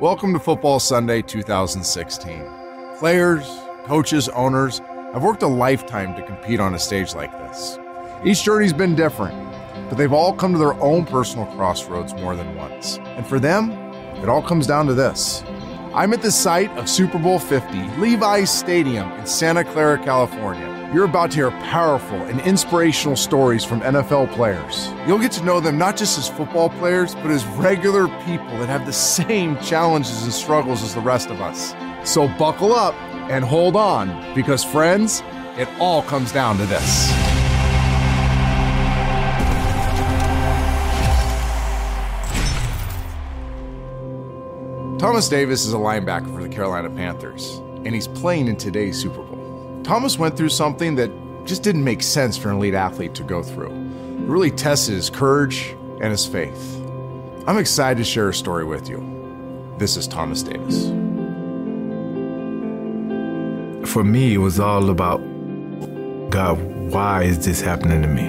Welcome 0.00 0.32
to 0.34 0.38
Football 0.38 0.78
Sunday 0.78 1.22
2016. 1.22 2.48
Players, 3.00 3.44
coaches, 3.84 4.28
owners 4.28 4.78
have 5.12 5.24
worked 5.24 5.42
a 5.42 5.48
lifetime 5.48 6.14
to 6.14 6.22
compete 6.22 6.60
on 6.60 6.76
a 6.76 6.78
stage 6.78 7.16
like 7.16 7.32
this. 7.32 7.80
Each 8.24 8.44
journey's 8.44 8.72
been 8.72 8.94
different, 8.94 9.36
but 9.88 9.98
they've 9.98 10.12
all 10.12 10.32
come 10.32 10.52
to 10.52 10.58
their 10.58 10.74
own 10.74 11.04
personal 11.04 11.46
crossroads 11.46 12.14
more 12.14 12.36
than 12.36 12.54
once. 12.54 12.98
And 13.16 13.26
for 13.26 13.40
them, 13.40 13.72
it 14.22 14.28
all 14.28 14.40
comes 14.40 14.68
down 14.68 14.86
to 14.86 14.94
this. 14.94 15.42
I'm 15.92 16.12
at 16.12 16.22
the 16.22 16.30
site 16.30 16.70
of 16.78 16.88
Super 16.88 17.18
Bowl 17.18 17.40
50, 17.40 17.66
Levi's 17.98 18.52
Stadium 18.52 19.10
in 19.14 19.26
Santa 19.26 19.64
Clara, 19.64 19.98
California. 19.98 20.77
You're 20.90 21.04
about 21.04 21.32
to 21.32 21.36
hear 21.36 21.50
powerful 21.50 22.16
and 22.16 22.40
inspirational 22.40 23.14
stories 23.14 23.62
from 23.62 23.82
NFL 23.82 24.32
players. 24.32 24.90
You'll 25.06 25.18
get 25.18 25.32
to 25.32 25.44
know 25.44 25.60
them 25.60 25.76
not 25.76 25.98
just 25.98 26.16
as 26.16 26.30
football 26.30 26.70
players, 26.70 27.14
but 27.14 27.26
as 27.26 27.44
regular 27.48 28.08
people 28.24 28.56
that 28.56 28.70
have 28.70 28.86
the 28.86 28.92
same 28.94 29.58
challenges 29.58 30.22
and 30.22 30.32
struggles 30.32 30.82
as 30.82 30.94
the 30.94 31.02
rest 31.02 31.28
of 31.28 31.42
us. 31.42 31.74
So 32.10 32.26
buckle 32.38 32.72
up 32.72 32.94
and 33.28 33.44
hold 33.44 33.76
on, 33.76 34.34
because 34.34 34.64
friends, 34.64 35.22
it 35.58 35.68
all 35.78 36.02
comes 36.04 36.32
down 36.32 36.56
to 36.56 36.64
this. 36.64 37.10
Thomas 44.98 45.28
Davis 45.28 45.66
is 45.66 45.74
a 45.74 45.76
linebacker 45.76 46.34
for 46.34 46.42
the 46.42 46.48
Carolina 46.48 46.88
Panthers, 46.88 47.58
and 47.84 47.88
he's 47.88 48.08
playing 48.08 48.48
in 48.48 48.56
today's 48.56 48.98
Super 48.98 49.22
Bowl. 49.22 49.37
Thomas 49.88 50.18
went 50.18 50.36
through 50.36 50.50
something 50.50 50.96
that 50.96 51.10
just 51.46 51.62
didn't 51.62 51.82
make 51.82 52.02
sense 52.02 52.36
for 52.36 52.50
an 52.50 52.56
elite 52.56 52.74
athlete 52.74 53.14
to 53.14 53.22
go 53.22 53.42
through. 53.42 53.70
It 53.70 54.28
really 54.28 54.50
tested 54.50 54.92
his 54.94 55.08
courage 55.08 55.74
and 56.02 56.10
his 56.10 56.26
faith. 56.26 56.76
I'm 57.46 57.56
excited 57.56 57.96
to 57.96 58.04
share 58.04 58.28
a 58.28 58.34
story 58.34 58.66
with 58.66 58.86
you. 58.90 59.00
This 59.78 59.96
is 59.96 60.06
Thomas 60.06 60.42
Davis. 60.42 60.88
For 63.90 64.04
me, 64.04 64.34
it 64.34 64.38
was 64.38 64.60
all 64.60 64.90
about 64.90 65.22
God, 66.28 66.60
why 66.92 67.22
is 67.22 67.46
this 67.46 67.62
happening 67.62 68.02
to 68.02 68.08
me? 68.08 68.26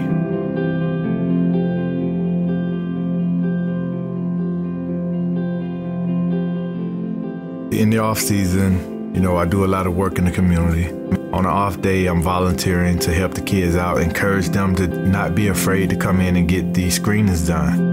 In 7.77 7.89
the 7.89 7.97
off 7.97 8.19
season, 8.19 9.13
you 9.13 9.19
know, 9.19 9.35
I 9.35 9.43
do 9.43 9.65
a 9.65 9.67
lot 9.67 9.87
of 9.87 9.97
work 9.97 10.17
in 10.17 10.23
the 10.23 10.31
community. 10.31 11.18
On 11.31 11.45
an 11.45 11.51
off 11.51 11.79
day, 11.79 12.07
I'm 12.07 12.23
volunteering 12.23 12.97
to 12.99 13.13
help 13.13 13.35
the 13.35 13.41
kids 13.41 13.75
out, 13.75 14.01
encourage 14.01 14.49
them 14.49 14.75
to 14.77 14.87
not 14.87 15.35
be 15.35 15.49
afraid 15.49 15.91
to 15.91 15.95
come 15.95 16.21
in 16.21 16.35
and 16.35 16.49
get 16.49 16.73
these 16.73 16.95
screenings 16.95 17.45
done. 17.45 17.87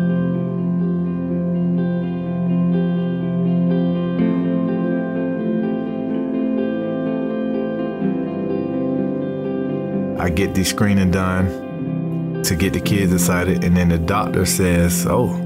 I 10.19 10.31
get 10.31 10.55
the 10.55 10.65
screening 10.65 11.11
done 11.11 12.43
to 12.43 12.57
get 12.57 12.73
the 12.73 12.81
kids 12.81 13.13
excited, 13.13 13.65
and 13.65 13.77
then 13.77 13.91
the 13.91 13.99
doctor 13.99 14.47
says, 14.47 15.07
Oh, 15.07 15.37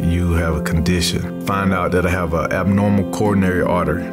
you 0.00 0.32
have 0.32 0.56
a 0.56 0.62
condition. 0.62 1.38
Find 1.42 1.74
out 1.74 1.92
that 1.92 2.06
I 2.06 2.10
have 2.10 2.32
an 2.32 2.50
abnormal 2.50 3.12
coronary 3.12 3.60
artery. 3.60 4.08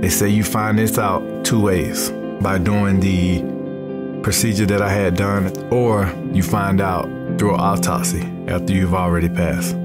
They 0.00 0.10
say 0.10 0.28
you 0.28 0.44
find 0.44 0.78
this 0.78 0.96
out 0.96 1.44
two 1.44 1.60
ways 1.60 2.12
by 2.42 2.58
doing 2.58 3.00
the 3.00 4.20
procedure 4.22 4.66
that 4.66 4.82
I 4.82 4.90
had 4.90 5.16
done, 5.16 5.56
or 5.72 6.12
you 6.32 6.42
find 6.42 6.80
out 6.80 7.06
through 7.38 7.54
an 7.54 7.60
autopsy 7.60 8.22
after 8.48 8.72
you've 8.72 8.94
already 8.94 9.28
passed. 9.28 9.76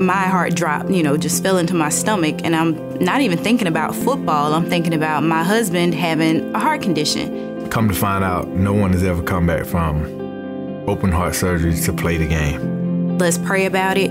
My 0.00 0.24
heart 0.24 0.54
dropped, 0.54 0.90
you 0.90 1.02
know, 1.02 1.16
just 1.16 1.42
fell 1.42 1.56
into 1.56 1.74
my 1.74 1.88
stomach, 1.88 2.40
and 2.44 2.54
I'm 2.54 2.98
not 2.98 3.22
even 3.22 3.38
thinking 3.38 3.66
about 3.66 3.94
football. 3.94 4.52
I'm 4.52 4.66
thinking 4.66 4.92
about 4.92 5.22
my 5.22 5.42
husband 5.42 5.94
having 5.94 6.54
a 6.54 6.58
heart 6.58 6.82
condition. 6.82 7.68
Come 7.70 7.88
to 7.88 7.94
find 7.94 8.22
out, 8.22 8.48
no 8.48 8.72
one 8.72 8.92
has 8.92 9.02
ever 9.02 9.22
come 9.22 9.46
back 9.46 9.64
from 9.64 10.04
open 10.86 11.10
heart 11.10 11.34
surgery 11.34 11.74
to 11.74 11.92
play 11.92 12.16
the 12.16 12.26
game. 12.26 13.18
Let's 13.18 13.38
pray 13.38 13.66
about 13.66 13.96
it. 13.96 14.10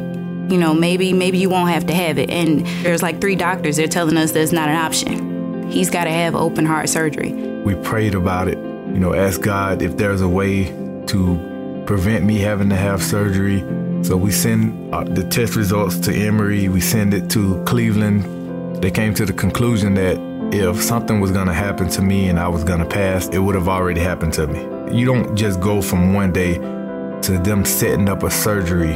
You 0.51 0.57
know, 0.57 0.73
maybe 0.73 1.13
maybe 1.13 1.37
you 1.37 1.49
won't 1.49 1.69
have 1.69 1.87
to 1.87 1.93
have 1.93 2.17
it. 2.17 2.29
And 2.29 2.65
there's 2.83 3.01
like 3.01 3.21
three 3.21 3.35
doctors. 3.35 3.77
They're 3.77 3.87
telling 3.87 4.17
us 4.17 4.31
that's 4.31 4.51
not 4.51 4.69
an 4.69 4.75
option. 4.75 5.34
He's 5.69 5.89
got 5.89 6.05
to 6.05 6.11
have 6.11 6.35
open 6.35 6.65
heart 6.65 6.89
surgery. 6.89 7.33
We 7.33 7.75
prayed 7.75 8.15
about 8.15 8.47
it. 8.47 8.57
You 8.57 8.99
know, 8.99 9.13
asked 9.13 9.41
God 9.41 9.81
if 9.81 9.97
there's 9.97 10.21
a 10.21 10.29
way 10.29 10.65
to 11.07 11.83
prevent 11.85 12.25
me 12.25 12.39
having 12.39 12.69
to 12.69 12.75
have 12.75 13.01
surgery. 13.03 13.59
So 14.03 14.15
we 14.17 14.31
send 14.31 14.93
uh, 14.93 15.03
the 15.03 15.23
test 15.23 15.55
results 15.55 15.97
to 15.99 16.13
Emory. 16.13 16.69
We 16.69 16.81
send 16.81 17.13
it 17.13 17.29
to 17.31 17.63
Cleveland. 17.65 18.81
They 18.81 18.91
came 18.91 19.13
to 19.15 19.25
the 19.25 19.33
conclusion 19.33 19.95
that 19.95 20.17
if 20.53 20.81
something 20.81 21.19
was 21.19 21.31
going 21.31 21.47
to 21.47 21.53
happen 21.53 21.89
to 21.89 22.01
me 22.01 22.29
and 22.29 22.39
I 22.39 22.47
was 22.47 22.63
going 22.63 22.79
to 22.79 22.85
pass, 22.85 23.27
it 23.29 23.39
would 23.39 23.55
have 23.55 23.67
already 23.67 24.01
happened 24.01 24.33
to 24.33 24.47
me. 24.47 24.61
You 24.97 25.05
don't 25.05 25.35
just 25.35 25.59
go 25.59 25.81
from 25.81 26.13
one 26.13 26.31
day 26.31 26.55
to 26.55 27.39
them 27.43 27.65
setting 27.65 28.07
up 28.07 28.23
a 28.23 28.29
surgery 28.29 28.93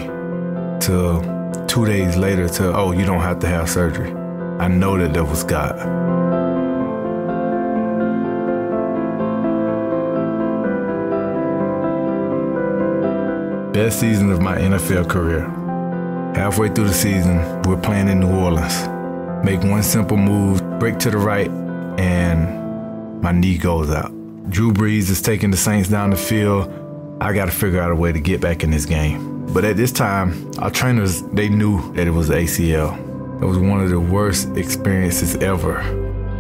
to 0.82 1.66
two 1.68 1.86
days 1.86 2.16
later 2.16 2.48
to, 2.48 2.76
oh, 2.76 2.92
you 2.92 3.06
don't 3.06 3.22
have 3.22 3.40
to 3.40 3.48
have 3.48 3.70
surgery. 3.70 4.12
I 4.60 4.68
know 4.68 4.98
that 4.98 5.14
that 5.14 5.26
was 5.26 5.44
God. 5.44 6.19
Best 13.80 14.02
season 14.02 14.30
of 14.30 14.42
my 14.42 14.58
NFL 14.58 15.08
career. 15.08 15.44
Halfway 16.36 16.68
through 16.68 16.88
the 16.88 16.94
season, 16.94 17.38
we're 17.62 17.80
playing 17.80 18.10
in 18.10 18.20
New 18.20 18.30
Orleans. 18.30 18.76
Make 19.46 19.64
one 19.64 19.84
simple 19.84 20.18
move, 20.18 20.62
break 20.80 21.00
to 21.00 21.10
the 21.10 21.18
right, 21.18 21.50
and 21.98 23.22
my 23.22 23.32
knee 23.32 23.58
goes 23.58 23.90
out. 23.90 24.12
Drew 24.50 24.74
Brees 24.74 25.10
is 25.10 25.22
taking 25.22 25.50
the 25.50 25.56
Saints 25.56 25.88
down 25.88 26.10
the 26.10 26.18
field. 26.18 26.70
I 27.22 27.32
got 27.32 27.46
to 27.46 27.52
figure 27.52 27.80
out 27.80 27.90
a 27.90 27.96
way 27.96 28.12
to 28.12 28.20
get 28.20 28.42
back 28.42 28.66
in 28.66 28.72
this 28.72 28.86
game. 28.86 29.46
But 29.54 29.64
at 29.64 29.78
this 29.78 29.94
time, 29.94 30.52
our 30.60 30.70
trainers, 30.70 31.22
they 31.32 31.48
knew 31.48 31.94
that 31.94 32.06
it 32.06 32.12
was 32.12 32.30
ACL. 32.30 32.98
It 33.42 33.46
was 33.46 33.58
one 33.58 33.80
of 33.80 33.90
the 33.90 34.00
worst 34.02 34.58
experiences 34.58 35.38
ever. 35.38 35.82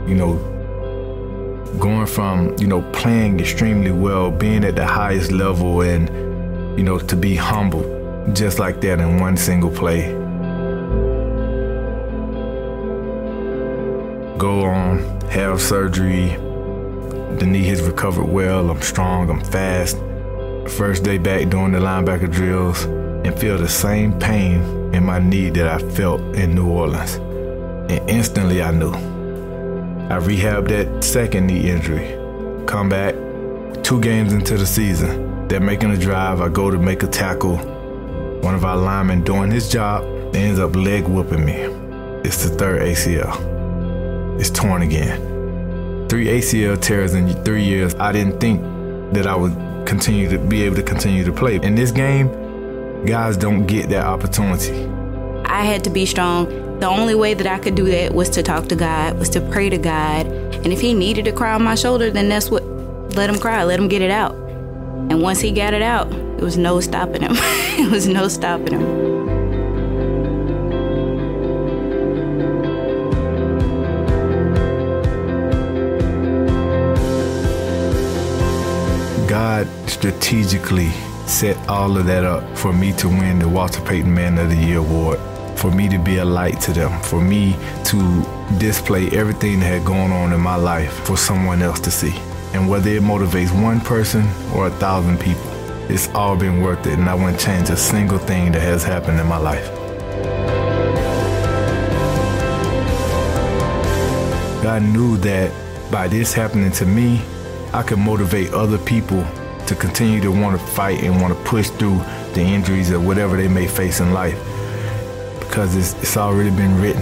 You 0.06 0.16
know, 0.16 0.33
going 1.79 2.06
from, 2.06 2.57
you 2.57 2.67
know, 2.67 2.81
playing 2.91 3.39
extremely 3.39 3.91
well, 3.91 4.29
being 4.29 4.66
at 4.66 4.75
the 4.75 4.85
highest 4.85 5.31
level, 5.31 5.83
and, 5.83 6.28
you 6.78 6.84
know, 6.84 7.00
to 7.00 7.16
be 7.16 7.35
humble 7.35 8.00
just 8.34 8.59
like 8.59 8.81
that 8.81 9.00
in 9.00 9.19
one 9.19 9.38
single 9.38 9.72
play. 9.72 10.12
Go 14.38 14.63
on, 14.63 15.00
have 15.30 15.62
surgery. 15.62 16.30
The 17.38 17.46
knee 17.46 17.66
has 17.66 17.81
recovered 17.81 18.25
well. 18.25 18.69
I'm 18.69 18.81
strong, 18.81 19.30
I'm 19.30 19.44
fast. 19.44 19.97
First 20.78 21.03
day 21.03 21.18
back 21.18 21.50
doing 21.50 21.72
the 21.72 21.80
linebacker 21.80 22.31
drills 22.31 22.84
and 22.84 23.38
feel 23.38 23.57
the 23.57 23.68
same 23.68 24.18
pain 24.19 24.62
in 24.94 25.03
my 25.03 25.19
knee 25.19 25.50
that 25.50 25.68
I 25.68 25.80
felt 25.91 26.22
in 26.36 26.56
New 26.56 26.69
Orleans. 26.69 27.16
And 27.91 28.09
instantly 28.09 28.62
I 28.62 28.72
knew. 28.72 28.94
I 28.94 30.19
rehabbed 30.19 30.69
that 30.69 31.03
second 31.03 31.47
knee 31.47 31.69
injury. 31.69 32.16
Come 32.66 32.90
back, 32.90 33.16
two 33.84 34.00
games 34.00 34.31
into 34.34 34.57
the 34.57 34.66
season. 34.66 35.28
They're 35.50 35.60
making 35.60 35.90
a 35.90 35.98
drive. 35.98 36.42
I 36.42 36.48
go 36.48 36.70
to 36.70 36.78
make 36.78 37.02
a 37.02 37.08
tackle. 37.08 37.58
One 37.58 38.54
of 38.54 38.64
our 38.64 38.78
linemen 38.78 39.24
doing 39.24 39.50
his 39.50 39.68
job 39.68 40.04
ends 40.36 40.60
up 40.60 40.76
leg 40.76 41.06
whooping 41.08 41.44
me. 41.44 41.56
It's 42.24 42.44
the 42.44 42.56
third 42.56 42.84
ACL. 42.84 44.40
It's 44.40 44.52
torn 44.52 44.84
again. 44.84 46.08
Three 46.08 46.28
ACL 46.28 46.80
tears 46.80 47.16
in 47.16 47.28
three 47.44 47.64
years. 47.64 47.96
I 47.96 48.12
didn't 48.12 48.40
think 48.40 48.62
that 49.14 49.26
I 49.26 49.36
would 49.36 49.88
continue 49.88 50.30
to 50.30 50.38
be 50.38 50.62
able 50.62 50.76
to 50.76 50.84
continue 50.84 51.24
to 51.24 51.32
play. 51.32 51.56
In 51.56 51.74
this 51.74 51.90
game, 51.90 52.28
guys 53.08 53.36
don't 53.36 53.66
get 53.66 53.90
that 53.90 54.06
opportunity. 54.06 54.86
I 55.45 55.63
had 55.63 55.84
to 55.86 55.90
be 55.90 56.06
strong. 56.06 56.45
The 56.80 56.88
only 56.88 57.16
way 57.16 57.34
that 57.34 57.48
I 57.48 57.57
could 57.57 57.74
do 57.74 57.86
that 57.86 58.13
was 58.13 58.30
to 58.30 58.44
talk 58.44 58.68
to 58.68 58.75
God, 58.75 59.18
was 59.18 59.30
to 59.30 59.42
pray 59.42 59.72
to 59.72 59.80
God. 59.80 60.28
And 60.28 60.68
if 60.68 60.80
he 60.80 60.94
needed 60.94 61.25
to 61.25 61.31
cry 61.31 61.54
on 61.56 61.63
my 61.63 61.74
shoulder, 61.74 62.12
then 62.12 62.30
that's 62.30 62.52
what, 62.52 62.63
let 63.16 63.31
him 63.31 63.40
cry, 63.40 63.63
let 63.63 63.80
him 63.80 63.88
get 63.88 64.04
it 64.04 64.12
out. 64.12 64.49
And 65.09 65.23
once 65.23 65.39
he 65.39 65.51
got 65.51 65.73
it 65.73 65.81
out, 65.81 66.11
it 66.13 66.41
was 66.41 66.57
no 66.57 66.79
stopping 66.79 67.23
him. 67.23 67.31
it 67.35 67.91
was 67.91 68.07
no 68.07 68.27
stopping 68.27 68.79
him. 68.79 69.09
God 79.27 79.67
strategically 79.89 80.89
set 81.25 81.57
all 81.67 81.97
of 81.97 82.06
that 82.06 82.23
up 82.23 82.57
for 82.57 82.71
me 82.71 82.94
to 82.94 83.07
win 83.07 83.39
the 83.39 83.50
Walter 83.50 83.81
Payton 83.81 84.13
Man 84.13 84.38
of 84.38 84.50
the 84.50 84.56
Year 84.56 84.77
award, 84.77 85.19
for 85.56 85.71
me 85.71 85.89
to 85.89 85.97
be 85.97 86.17
a 86.17 86.25
light 86.25 86.61
to 86.61 86.71
them, 86.71 87.01
for 87.01 87.21
me 87.21 87.56
to 87.85 88.25
display 88.59 89.09
everything 89.09 89.59
that 89.59 89.65
had 89.65 89.85
gone 89.85 90.11
on 90.11 90.33
in 90.33 90.39
my 90.39 90.56
life 90.56 90.94
for 91.06 91.17
someone 91.17 91.61
else 91.61 91.79
to 91.81 91.91
see. 91.91 92.15
And 92.54 92.68
whether 92.68 92.90
it 92.90 93.04
motivates 93.04 93.51
one 93.63 93.80
person 93.80 94.28
or 94.54 94.68
a 94.68 94.72
thousand 94.72 95.19
people, 95.19 95.50
it's 95.92 96.07
all 96.10 96.36
been 96.36 96.62
worth 96.62 96.86
it, 96.88 97.00
and 97.00 97.10
I 97.10 97.16
wouldn't 97.16 97.40
change 97.40 97.69
a 97.69 97.78
single 97.78 98.18
thing 98.18 98.51
that 98.51 98.62
has 98.62 98.84
happened 98.84 99.19
in 99.19 99.28
my 99.28 99.38
life. 99.38 99.68
God 104.63 104.84
knew 104.84 105.18
that 105.18 105.51
by 105.92 106.07
this 106.07 106.34
happening 106.34 106.72
to 106.74 106.86
me, 106.86 107.22
I 107.74 107.81
could 107.81 108.00
motivate 108.00 108.54
other 108.54 108.78
people 108.78 109.25
to 109.68 109.75
continue 109.75 110.19
to 110.22 110.31
want 110.31 110.60
to 110.60 110.68
fight 110.68 111.04
and 111.04 111.22
want 111.22 111.36
to 111.36 111.44
push 111.44 111.69
through 111.69 111.98
the 112.34 112.42
injuries 112.42 112.92
or 112.92 113.00
whatever 113.00 113.38
they 113.38 113.48
may 113.48 113.68
face 113.68 114.00
in 114.00 114.13
life 114.13 114.38
because 115.40 115.75
it's, 115.75 115.94
it's 116.02 116.18
already 116.18 116.52
been 116.52 116.80
written. 116.80 117.02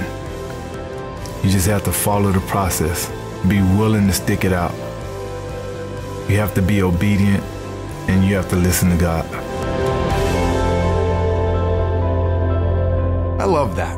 You 1.44 1.50
just 1.50 1.68
have 1.68 1.84
to 1.84 1.92
follow 1.92 2.32
the 2.32 2.40
process, 2.42 3.10
be 3.48 3.62
willing 3.62 4.08
to 4.08 4.14
stick 4.14 4.46
it 4.46 4.54
out. 4.54 4.74
You 6.30 6.38
have 6.40 6.54
to 6.56 6.62
be 6.62 6.82
obedient 6.82 7.42
and 8.10 8.24
you 8.26 8.36
have 8.36 8.50
to 8.50 8.58
listen 8.58 8.90
to 8.90 8.98
God. 8.98 9.26
I 13.40 13.46
love 13.46 13.78
that. 13.78 13.98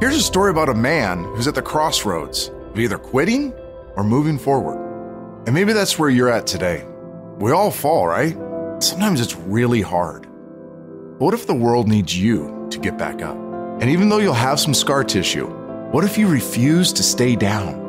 Here's 0.00 0.14
a 0.14 0.22
story 0.22 0.52
about 0.52 0.68
a 0.68 0.74
man 0.74 1.24
who's 1.24 1.48
at 1.48 1.56
the 1.56 1.62
crossroads 1.62 2.52
of 2.70 2.78
either 2.78 2.96
quitting 2.96 3.52
or 3.96 4.04
moving 4.04 4.38
forward. 4.38 4.78
And 5.46 5.52
maybe 5.52 5.72
that's 5.72 5.98
where 5.98 6.10
you're 6.10 6.30
at 6.30 6.46
today. 6.46 6.86
We 7.38 7.50
all 7.50 7.72
fall, 7.72 8.06
right? 8.06 8.36
Sometimes 8.80 9.20
it's 9.20 9.34
really 9.34 9.82
hard. 9.82 10.22
But 10.22 11.24
what 11.24 11.34
if 11.34 11.48
the 11.48 11.54
world 11.54 11.88
needs 11.88 12.16
you 12.16 12.68
to 12.70 12.78
get 12.78 12.96
back 12.96 13.20
up? 13.20 13.36
And 13.80 13.90
even 13.90 14.08
though 14.08 14.18
you'll 14.18 14.34
have 14.34 14.60
some 14.60 14.74
scar 14.74 15.02
tissue, 15.02 15.48
what 15.90 16.04
if 16.04 16.16
you 16.16 16.28
refuse 16.28 16.92
to 16.92 17.02
stay 17.02 17.34
down? 17.34 17.87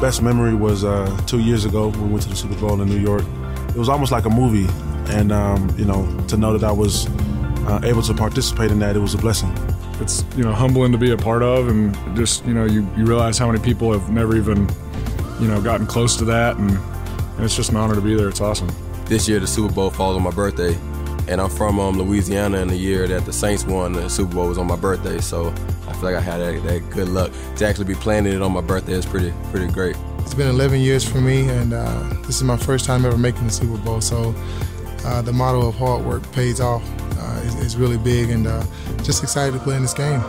Best 0.00 0.22
memory 0.22 0.54
was 0.54 0.82
uh, 0.82 1.14
two 1.26 1.40
years 1.40 1.64
ago 1.66 1.88
when 1.88 2.06
we 2.06 2.08
went 2.12 2.22
to 2.22 2.30
the 2.30 2.36
Super 2.36 2.54
Bowl 2.56 2.80
in 2.80 2.88
New 2.88 2.98
York. 2.98 3.24
It 3.68 3.76
was 3.76 3.88
almost 3.88 4.10
like 4.10 4.24
a 4.24 4.30
movie, 4.30 4.66
and 5.12 5.30
um, 5.30 5.72
you 5.78 5.84
know, 5.84 6.06
to 6.28 6.36
know 6.36 6.56
that 6.56 6.66
I 6.66 6.72
was 6.72 7.06
uh, 7.66 7.80
able 7.84 8.02
to 8.02 8.14
participate 8.14 8.70
in 8.70 8.78
that, 8.80 8.96
it 8.96 9.00
was 9.00 9.14
a 9.14 9.18
blessing. 9.18 9.54
It's 10.00 10.24
you 10.36 10.42
know 10.42 10.52
humbling 10.52 10.92
to 10.92 10.98
be 10.98 11.12
a 11.12 11.16
part 11.16 11.42
of, 11.42 11.68
and 11.68 11.94
just 12.16 12.44
you 12.46 12.54
know 12.54 12.64
you, 12.64 12.88
you 12.96 13.04
realize 13.04 13.36
how 13.36 13.50
many 13.50 13.62
people 13.62 13.92
have 13.92 14.10
never 14.10 14.36
even 14.36 14.68
you 15.38 15.48
know 15.48 15.60
gotten 15.60 15.86
close 15.86 16.16
to 16.16 16.24
that, 16.24 16.56
and, 16.56 16.70
and 16.70 17.44
it's 17.44 17.54
just 17.54 17.70
an 17.70 17.76
honor 17.76 17.94
to 17.94 18.00
be 18.00 18.14
there. 18.14 18.28
It's 18.28 18.40
awesome. 18.40 18.70
This 19.04 19.28
year 19.28 19.38
the 19.38 19.46
Super 19.46 19.72
Bowl 19.72 19.90
falls 19.90 20.16
on 20.16 20.22
my 20.22 20.30
birthday, 20.30 20.74
and 21.28 21.40
I'm 21.40 21.50
from 21.50 21.78
um, 21.78 21.98
Louisiana. 21.98 22.58
And 22.58 22.70
the 22.70 22.76
year 22.76 23.06
that 23.06 23.26
the 23.26 23.32
Saints 23.32 23.64
won 23.64 23.92
the 23.92 24.08
Super 24.08 24.34
Bowl 24.34 24.48
was 24.48 24.56
on 24.56 24.66
my 24.66 24.76
birthday, 24.76 25.20
so 25.20 25.52
I 25.90 25.92
feel 25.94 26.02
like 26.04 26.14
I 26.14 26.20
had 26.20 26.38
that, 26.38 26.62
that 26.62 26.90
good 26.90 27.08
luck 27.08 27.32
to 27.56 27.66
actually 27.66 27.86
be 27.86 27.94
planning 27.94 28.32
it 28.32 28.42
on 28.42 28.52
my 28.52 28.60
birthday. 28.60 28.92
is 28.92 29.04
pretty 29.04 29.32
pretty 29.50 29.70
great. 29.72 29.96
It's 30.20 30.34
been 30.34 30.48
11 30.48 30.80
years 30.80 31.06
for 31.06 31.20
me, 31.20 31.48
and 31.48 31.72
uh, 31.72 32.08
this 32.26 32.36
is 32.36 32.44
my 32.44 32.56
first 32.56 32.84
time 32.84 33.04
ever 33.04 33.18
making 33.18 33.44
the 33.44 33.52
Super 33.52 33.76
Bowl. 33.78 34.00
So 34.00 34.34
uh, 35.04 35.22
the 35.22 35.32
motto 35.32 35.66
of 35.66 35.74
hard 35.74 36.04
work 36.04 36.30
pays 36.32 36.60
off 36.60 36.84
uh, 37.18 37.40
is, 37.44 37.54
is, 37.56 37.76
really 37.76 37.98
big, 37.98 38.30
and 38.30 38.46
uh, 38.46 38.64
just 39.02 39.22
excited 39.22 39.52
to 39.52 39.58
play 39.58 39.74
in 39.74 39.82
this 39.82 39.94
game. 39.94 40.20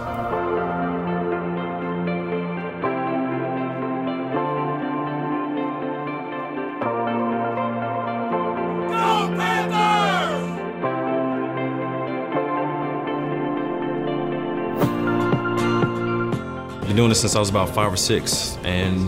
Doing 17.01 17.09
this 17.09 17.21
since 17.21 17.36
I 17.36 17.39
was 17.39 17.50
about 17.50 17.69
five 17.69 17.92
or 17.92 17.98
six, 17.98 18.59
and 18.63 19.07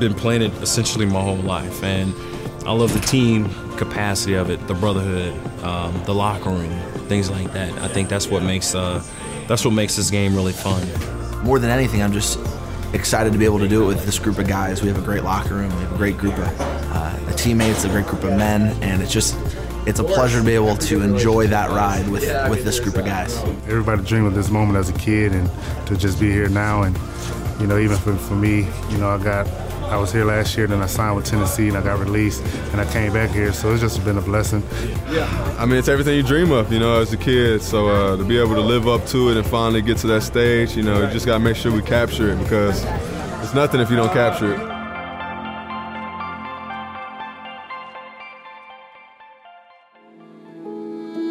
been 0.00 0.14
playing 0.14 0.42
it 0.42 0.52
essentially 0.54 1.06
my 1.06 1.20
whole 1.20 1.36
life, 1.36 1.84
and 1.84 2.12
I 2.66 2.72
love 2.72 2.92
the 2.92 3.06
team 3.06 3.48
capacity 3.76 4.34
of 4.34 4.50
it, 4.50 4.66
the 4.66 4.74
brotherhood, 4.74 5.32
um, 5.62 6.02
the 6.06 6.12
locker 6.12 6.50
room, 6.50 6.76
things 7.06 7.30
like 7.30 7.52
that. 7.52 7.72
I 7.78 7.86
think 7.86 8.08
that's 8.08 8.26
what 8.26 8.42
makes 8.42 8.74
uh, 8.74 9.00
that's 9.46 9.64
what 9.64 9.70
makes 9.70 9.94
this 9.94 10.10
game 10.10 10.34
really 10.34 10.52
fun. 10.52 10.82
More 11.44 11.60
than 11.60 11.70
anything, 11.70 12.02
I'm 12.02 12.12
just 12.12 12.36
excited 12.92 13.32
to 13.32 13.38
be 13.38 13.44
able 13.44 13.60
to 13.60 13.68
do 13.68 13.84
it 13.84 13.86
with 13.86 14.04
this 14.04 14.18
group 14.18 14.38
of 14.38 14.48
guys. 14.48 14.82
We 14.82 14.88
have 14.88 14.98
a 14.98 15.04
great 15.04 15.22
locker 15.22 15.54
room, 15.54 15.72
we 15.76 15.82
have 15.82 15.92
a 15.92 15.96
great 15.96 16.18
group 16.18 16.36
of 16.36 16.60
uh, 16.60 17.32
teammates, 17.36 17.84
a 17.84 17.88
great 17.90 18.06
group 18.06 18.24
of 18.24 18.36
men, 18.36 18.76
and 18.82 19.00
it's 19.00 19.12
just 19.12 19.36
it's 19.86 20.00
a 20.00 20.04
pleasure 20.04 20.38
to 20.38 20.44
be 20.44 20.54
able 20.54 20.76
to 20.76 21.02
enjoy 21.02 21.46
that 21.48 21.70
ride 21.70 22.08
with 22.08 22.24
with 22.48 22.64
this 22.64 22.80
group 22.80 22.96
of 22.96 23.04
guys. 23.04 23.36
Everybody 23.68 24.02
dreamed 24.02 24.26
of 24.26 24.34
this 24.34 24.50
moment 24.50 24.78
as 24.78 24.88
a 24.88 24.94
kid, 24.94 25.32
and 25.32 25.50
to 25.86 25.96
just 25.96 26.18
be 26.18 26.30
here 26.30 26.48
now, 26.48 26.82
and 26.82 26.98
you 27.60 27.66
know, 27.66 27.78
even 27.78 27.96
for, 27.96 28.14
for 28.16 28.34
me, 28.34 28.66
you 28.90 28.98
know, 28.98 29.08
I 29.08 29.22
got 29.22 29.46
I 29.84 29.96
was 29.98 30.10
here 30.10 30.24
last 30.24 30.56
year, 30.56 30.66
then 30.66 30.82
I 30.82 30.86
signed 30.86 31.14
with 31.14 31.26
Tennessee 31.26 31.68
and 31.68 31.76
I 31.76 31.82
got 31.82 31.98
released 31.98 32.42
and 32.72 32.80
I 32.80 32.90
came 32.90 33.12
back 33.12 33.30
here. 33.30 33.52
So 33.52 33.70
it's 33.70 33.82
just 33.82 34.02
been 34.04 34.16
a 34.16 34.22
blessing. 34.22 34.62
Yeah, 35.10 35.56
I 35.58 35.66
mean, 35.66 35.78
it's 35.78 35.88
everything 35.88 36.16
you 36.16 36.22
dream 36.22 36.50
of, 36.50 36.72
you 36.72 36.78
know, 36.78 37.00
as 37.00 37.12
a 37.12 37.16
kid. 37.16 37.62
So 37.62 37.88
uh, 37.88 38.16
to 38.16 38.24
be 38.24 38.38
able 38.38 38.54
to 38.54 38.60
live 38.60 38.88
up 38.88 39.06
to 39.08 39.30
it 39.30 39.36
and 39.36 39.46
finally 39.46 39.82
get 39.82 39.98
to 39.98 40.06
that 40.08 40.22
stage, 40.22 40.74
you 40.74 40.82
know, 40.82 41.04
you 41.04 41.12
just 41.12 41.26
got 41.26 41.34
to 41.34 41.40
make 41.40 41.56
sure 41.56 41.70
we 41.70 41.82
capture 41.82 42.30
it 42.30 42.38
because 42.38 42.82
it's 43.42 43.54
nothing 43.54 43.80
if 43.80 43.90
you 43.90 43.96
don't 43.96 44.12
capture 44.12 44.54
it. 44.54 44.73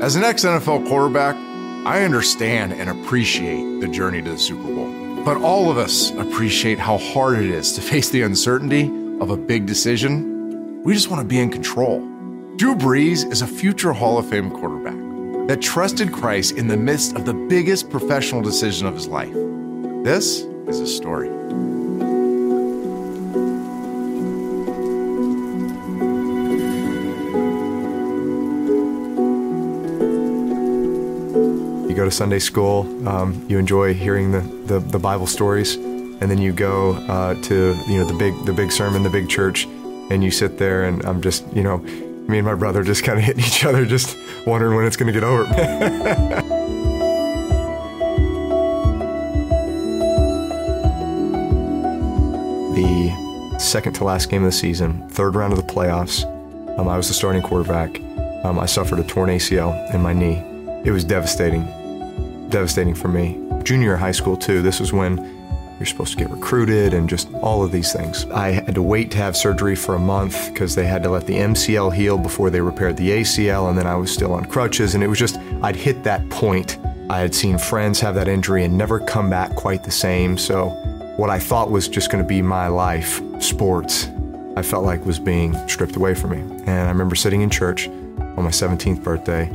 As 0.04 0.18
an 0.18 0.26
ex 0.26 0.44
NFL 0.44 0.86
quarterback, 0.90 1.34
I 1.88 2.04
understand 2.04 2.74
and 2.74 2.90
appreciate 2.90 3.80
the 3.80 3.88
journey 3.88 4.22
to 4.22 4.32
the 4.32 4.38
Super 4.38 4.64
Bowl. 4.64 5.24
But 5.24 5.38
all 5.38 5.72
of 5.72 5.78
us 5.78 6.12
appreciate 6.18 6.78
how 6.78 6.98
hard 6.98 7.40
it 7.40 7.50
is 7.50 7.72
to 7.76 7.82
face 7.82 8.10
the 8.10 8.24
uncertainty 8.24 8.92
of 9.22 9.30
a 9.30 9.38
big 9.38 9.66
decision. 9.66 10.84
We 10.84 10.94
just 10.94 11.10
want 11.10 11.22
to 11.22 11.26
be 11.26 11.40
in 11.40 11.50
control. 11.50 12.02
Drew 12.58 12.76
Brees 12.76 13.32
is 13.32 13.42
a 13.42 13.48
future 13.48 13.94
Hall 13.94 14.18
of 14.18 14.28
Fame 14.28 14.52
quarterback 14.52 15.48
that 15.48 15.62
trusted 15.62 16.12
Christ 16.12 16.58
in 16.58 16.68
the 16.68 16.76
midst 16.76 17.16
of 17.16 17.26
the 17.26 17.34
biggest 17.34 17.90
professional 17.90 18.42
decision 18.42 18.86
of 18.86 18.96
his 18.96 19.08
life. 19.08 19.34
This 20.04 20.42
is 20.68 20.82
a 20.82 20.88
story. 20.88 21.30
Sunday 32.14 32.40
school, 32.40 32.82
um, 33.10 33.46
you 33.50 33.58
enjoy 33.58 33.94
hearing 33.94 34.32
the, 34.32 34.42
the, 34.68 34.80
the, 34.80 35.00
Bible 35.00 35.28
stories, 35.28 35.76
and 35.76 36.22
then 36.22 36.38
you 36.38 36.54
go 36.54 36.94
uh, 37.10 37.34
to 37.42 37.76
you 37.88 37.98
know 37.98 38.06
the 38.06 38.14
big 38.14 38.34
the 38.46 38.54
big 38.54 38.72
sermon, 38.72 39.04
the 39.04 39.10
big 39.10 39.28
church, 39.28 39.66
and 39.66 40.24
you 40.24 40.32
sit 40.32 40.58
there, 40.60 40.84
and 40.84 41.04
I'm 41.06 41.22
just 41.22 41.44
you 41.54 41.64
know, 41.64 41.80
me 41.80 42.38
and 42.38 42.46
my 42.46 42.54
brother 42.54 42.84
just 42.84 43.04
kind 43.04 43.18
of 43.18 43.26
hitting 43.26 43.44
each 43.44 43.66
other, 43.66 43.86
just 43.86 44.16
wondering 44.46 44.78
when 44.78 44.86
it's 44.86 44.96
going 44.96 45.12
to 45.12 45.20
get 45.20 45.24
over. 45.24 45.44
the 52.76 53.58
second 53.60 53.94
to 53.94 54.04
last 54.04 54.30
game 54.30 54.44
of 54.44 54.52
the 54.52 54.58
season, 54.58 55.10
third 55.10 55.36
round 55.36 55.52
of 55.52 55.66
the 55.66 55.74
playoffs, 55.74 56.26
um, 56.78 56.88
I 56.88 56.96
was 56.96 57.08
the 57.08 57.14
starting 57.14 57.42
quarterback. 57.42 58.00
Um, 58.46 58.60
I 58.60 58.66
suffered 58.66 59.00
a 59.00 59.04
torn 59.04 59.30
ACL 59.30 59.94
in 59.94 60.02
my 60.02 60.14
knee. 60.14 60.44
It 60.86 60.92
was 60.92 61.04
devastating 61.04 61.66
devastating 62.54 62.94
for 62.94 63.07
me. 63.07 63.42
Junior 63.64 63.95
high 63.95 64.12
school, 64.12 64.38
too, 64.38 64.62
this 64.62 64.80
was 64.80 64.94
when 64.94 65.18
you're 65.80 65.88
supposed 65.88 66.12
to 66.12 66.18
get 66.24 66.30
recruited 66.30 66.94
and 66.94 67.10
just 67.10 67.33
all 67.36 67.64
of 67.64 67.72
these 67.72 67.92
things. 67.92 68.26
I 68.26 68.52
had 68.52 68.76
to 68.76 68.81
wait 68.83 69.10
to 69.12 69.18
have 69.18 69.36
surgery 69.36 69.76
for 69.76 69.95
a 69.95 70.00
month 70.00 70.54
because 70.54 70.76
they 70.76 70.86
had 70.86 71.02
to 71.04 71.10
let 71.10 71.26
the 71.26 71.33
MCL 71.33 71.94
heal 71.94 72.18
before 72.18 72.52
they 72.52 72.62
repaired 72.62 72.95
the 72.95 73.10
ACL, 73.10 73.69
and 73.69 73.78
then 73.78 73.88
I 73.88 73.95
was 73.95 74.14
still 74.14 74.33
on 74.33 74.45
crutches. 74.45 74.94
And 74.94 75.04
it 75.04 75.07
was 75.07 75.18
just, 75.18 75.38
I'd 75.64 75.76
hit 75.76 76.04
that 76.04 76.30
point. 76.30 76.78
I 77.10 77.19
had 77.19 77.33
seen 77.33 77.57
friends 77.57 78.00
have 78.02 78.14
that 78.16 78.28
injury 78.28 78.64
and 78.64 78.78
never 78.78 79.00
come 79.00 79.31
back 79.31 79.56
quite 79.56 79.83
the 79.83 79.92
same. 79.92 80.38
So, 80.38 80.69
what 81.18 81.30
I 81.31 81.40
thought 81.40 81.72
was 81.72 81.88
just 81.88 82.12
going 82.12 82.24
to 82.24 82.28
be 82.28 82.42
my 82.42 82.68
life, 82.68 83.19
sports, 83.42 84.10
I 84.56 84.62
felt 84.62 84.86
like 84.86 85.06
was 85.06 85.19
being 85.19 85.56
stripped 85.68 85.95
away 85.95 86.14
from 86.14 86.31
me. 86.31 86.40
And 86.66 86.88
I 86.88 86.90
remember 86.90 87.16
sitting 87.16 87.42
in 87.42 87.50
church 87.50 87.88
on 87.88 88.44
my 88.44 88.52
17th 88.52 89.04
birthday 89.04 89.50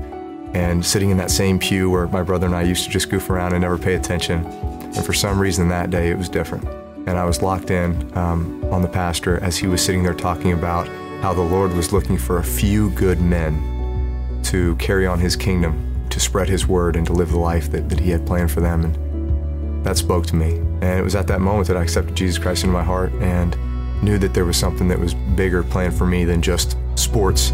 and 0.54 0.84
sitting 0.84 1.10
in 1.10 1.16
that 1.18 1.30
same 1.30 1.58
pew 1.58 1.90
where 1.90 2.06
my 2.08 2.22
brother 2.22 2.46
and 2.46 2.54
I 2.54 2.62
used 2.62 2.84
to 2.84 2.90
just 2.90 3.10
goof 3.10 3.30
around 3.30 3.52
and 3.52 3.62
never 3.62 3.78
pay 3.78 3.94
attention. 3.94 4.44
And 4.46 5.04
for 5.04 5.12
some 5.12 5.38
reason 5.38 5.68
that 5.68 5.90
day 5.90 6.10
it 6.10 6.18
was 6.18 6.28
different. 6.28 6.66
And 7.06 7.10
I 7.10 7.24
was 7.24 7.42
locked 7.42 7.70
in 7.70 8.16
um, 8.16 8.64
on 8.72 8.82
the 8.82 8.88
pastor 8.88 9.42
as 9.42 9.56
he 9.56 9.66
was 9.66 9.84
sitting 9.84 10.02
there 10.02 10.14
talking 10.14 10.52
about 10.52 10.88
how 11.22 11.32
the 11.32 11.42
Lord 11.42 11.72
was 11.72 11.92
looking 11.92 12.18
for 12.18 12.38
a 12.38 12.44
few 12.44 12.90
good 12.90 13.20
men 13.20 14.40
to 14.44 14.76
carry 14.76 15.06
on 15.06 15.18
his 15.18 15.36
kingdom, 15.36 16.06
to 16.10 16.20
spread 16.20 16.48
his 16.48 16.66
word, 16.66 16.96
and 16.96 17.06
to 17.06 17.12
live 17.12 17.30
the 17.30 17.38
life 17.38 17.70
that, 17.70 17.88
that 17.88 18.00
he 18.00 18.10
had 18.10 18.26
planned 18.26 18.50
for 18.50 18.60
them. 18.60 18.84
And 18.84 19.84
that 19.84 19.96
spoke 19.96 20.26
to 20.26 20.36
me. 20.36 20.58
And 20.80 20.98
it 20.98 21.02
was 21.02 21.14
at 21.14 21.26
that 21.26 21.40
moment 21.40 21.68
that 21.68 21.76
I 21.76 21.82
accepted 21.82 22.14
Jesus 22.14 22.38
Christ 22.38 22.64
into 22.64 22.72
my 22.72 22.84
heart. 22.84 23.12
And 23.14 23.56
knew 24.02 24.18
that 24.18 24.34
there 24.34 24.44
was 24.44 24.56
something 24.56 24.88
that 24.88 24.98
was 24.98 25.14
bigger 25.14 25.62
planned 25.62 25.96
for 25.96 26.06
me 26.06 26.24
than 26.24 26.42
just 26.42 26.76
sports. 26.94 27.50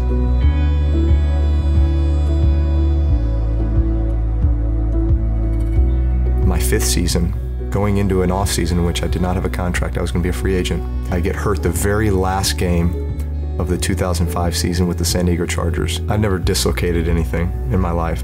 My 6.55 6.61
fifth 6.61 6.85
season, 6.85 7.69
going 7.69 7.97
into 7.97 8.21
an 8.21 8.31
off 8.31 8.49
season 8.49 8.79
in 8.79 8.85
which 8.85 9.03
I 9.03 9.07
did 9.07 9.21
not 9.21 9.35
have 9.35 9.43
a 9.43 9.49
contract, 9.49 9.97
I 9.97 10.01
was 10.01 10.13
going 10.13 10.23
to 10.23 10.25
be 10.25 10.29
a 10.29 10.41
free 10.41 10.55
agent. 10.55 10.81
I 11.11 11.19
get 11.19 11.35
hurt 11.35 11.61
the 11.61 11.69
very 11.69 12.09
last 12.09 12.57
game 12.57 13.59
of 13.59 13.67
the 13.67 13.77
2005 13.77 14.55
season 14.55 14.87
with 14.87 14.97
the 14.97 15.03
San 15.03 15.25
Diego 15.25 15.45
Chargers. 15.45 15.99
I'd 16.07 16.21
never 16.21 16.39
dislocated 16.39 17.09
anything 17.09 17.51
in 17.73 17.81
my 17.81 17.91
life, 17.91 18.23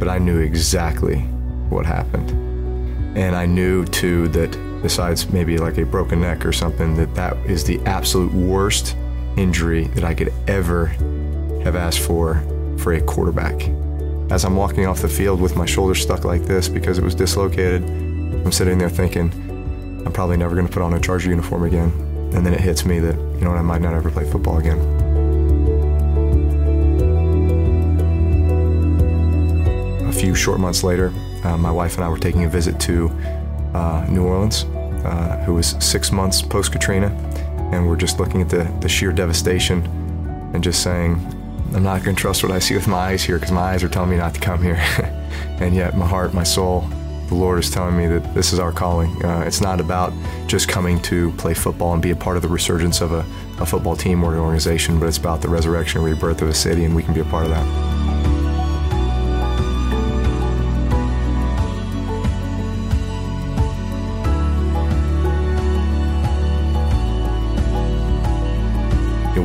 but 0.00 0.08
I 0.08 0.18
knew 0.18 0.40
exactly 0.40 1.20
what 1.70 1.86
happened. 1.86 2.30
And 3.16 3.36
I 3.36 3.46
knew 3.46 3.84
too 3.84 4.26
that 4.30 4.50
besides 4.82 5.30
maybe 5.30 5.56
like 5.56 5.78
a 5.78 5.86
broken 5.86 6.22
neck 6.22 6.44
or 6.44 6.52
something, 6.52 6.96
that 6.96 7.14
that 7.14 7.36
is 7.46 7.62
the 7.62 7.78
absolute 7.86 8.32
worst 8.32 8.96
injury 9.36 9.84
that 9.94 10.02
I 10.02 10.14
could 10.14 10.32
ever 10.48 10.86
have 11.62 11.76
asked 11.76 12.00
for 12.00 12.42
for 12.78 12.94
a 12.94 13.00
quarterback. 13.00 13.70
As 14.30 14.44
I'm 14.44 14.56
walking 14.56 14.86
off 14.86 15.00
the 15.00 15.08
field 15.08 15.40
with 15.40 15.56
my 15.56 15.64
shoulder 15.64 15.94
stuck 15.94 16.24
like 16.24 16.42
this 16.42 16.68
because 16.68 16.98
it 16.98 17.04
was 17.04 17.14
dislocated, 17.14 17.82
I'm 17.82 18.52
sitting 18.52 18.76
there 18.76 18.90
thinking, 18.90 19.32
I'm 20.04 20.12
probably 20.12 20.36
never 20.36 20.54
going 20.54 20.66
to 20.66 20.72
put 20.72 20.82
on 20.82 20.92
a 20.92 21.00
Charger 21.00 21.30
uniform 21.30 21.64
again. 21.64 21.90
And 22.34 22.44
then 22.44 22.52
it 22.52 22.60
hits 22.60 22.84
me 22.84 23.00
that, 23.00 23.14
you 23.14 23.40
know 23.40 23.50
what, 23.50 23.58
I 23.58 23.62
might 23.62 23.80
not 23.80 23.94
ever 23.94 24.10
play 24.10 24.30
football 24.30 24.58
again. 24.58 24.78
A 30.06 30.12
few 30.12 30.34
short 30.34 30.60
months 30.60 30.84
later, 30.84 31.10
uh, 31.44 31.56
my 31.56 31.70
wife 31.70 31.94
and 31.94 32.04
I 32.04 32.08
were 32.10 32.18
taking 32.18 32.44
a 32.44 32.50
visit 32.50 32.78
to 32.80 33.08
uh, 33.72 34.06
New 34.10 34.24
Orleans, 34.24 34.64
uh, 35.04 35.42
who 35.46 35.54
was 35.54 35.74
six 35.80 36.12
months 36.12 36.42
post 36.42 36.70
Katrina, 36.70 37.06
and 37.72 37.88
we're 37.88 37.96
just 37.96 38.20
looking 38.20 38.42
at 38.42 38.50
the, 38.50 38.64
the 38.80 38.90
sheer 38.90 39.10
devastation 39.10 39.82
and 40.52 40.62
just 40.62 40.82
saying, 40.82 41.14
I'm 41.74 41.82
not 41.82 42.02
going 42.02 42.16
to 42.16 42.20
trust 42.20 42.42
what 42.42 42.52
I 42.52 42.58
see 42.58 42.74
with 42.74 42.88
my 42.88 42.96
eyes 42.96 43.22
here 43.22 43.36
because 43.36 43.52
my 43.52 43.60
eyes 43.60 43.82
are 43.84 43.88
telling 43.88 44.10
me 44.10 44.16
not 44.16 44.34
to 44.34 44.40
come 44.40 44.62
here. 44.62 44.76
and 45.60 45.74
yet, 45.74 45.96
my 45.96 46.06
heart, 46.06 46.32
my 46.32 46.42
soul, 46.42 46.88
the 47.28 47.34
Lord 47.34 47.58
is 47.58 47.70
telling 47.70 47.96
me 47.96 48.06
that 48.06 48.34
this 48.34 48.52
is 48.52 48.58
our 48.58 48.72
calling. 48.72 49.22
Uh, 49.24 49.44
it's 49.46 49.60
not 49.60 49.80
about 49.80 50.12
just 50.46 50.68
coming 50.68 51.00
to 51.02 51.30
play 51.32 51.52
football 51.52 51.92
and 51.92 52.02
be 52.02 52.10
a 52.10 52.16
part 52.16 52.36
of 52.36 52.42
the 52.42 52.48
resurgence 52.48 53.02
of 53.02 53.12
a, 53.12 53.24
a 53.60 53.66
football 53.66 53.96
team 53.96 54.24
or 54.24 54.32
an 54.32 54.40
organization, 54.40 54.98
but 54.98 55.06
it's 55.06 55.18
about 55.18 55.42
the 55.42 55.48
resurrection 55.48 56.00
and 56.00 56.06
rebirth 56.06 56.40
of 56.40 56.48
a 56.48 56.54
city, 56.54 56.84
and 56.84 56.96
we 56.96 57.02
can 57.02 57.12
be 57.12 57.20
a 57.20 57.24
part 57.26 57.44
of 57.44 57.50
that. 57.50 57.87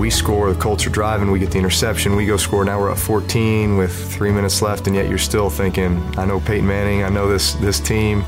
We 0.04 0.10
score, 0.10 0.52
the 0.52 0.60
Colts 0.60 0.86
are 0.86 0.90
driving, 0.90 1.32
we 1.32 1.40
get 1.40 1.50
the 1.50 1.58
interception, 1.58 2.18
we 2.18 2.26
go 2.26 2.36
score. 2.36 2.66
Now 2.66 2.78
we're 2.78 2.92
up 2.92 2.98
14 2.98 3.78
with 3.78 4.14
three 4.14 4.34
minutes 4.34 4.62
left, 4.62 4.86
and 4.88 4.94
yet 4.98 5.08
you're 5.08 5.18
still 5.18 5.50
thinking, 5.50 5.98
I 6.18 6.26
know 6.26 6.42
Peyton 6.42 6.68
Manning, 6.68 7.04
I 7.04 7.08
know 7.08 7.30
this 7.30 7.54
this 7.54 7.80
team. 7.80 8.22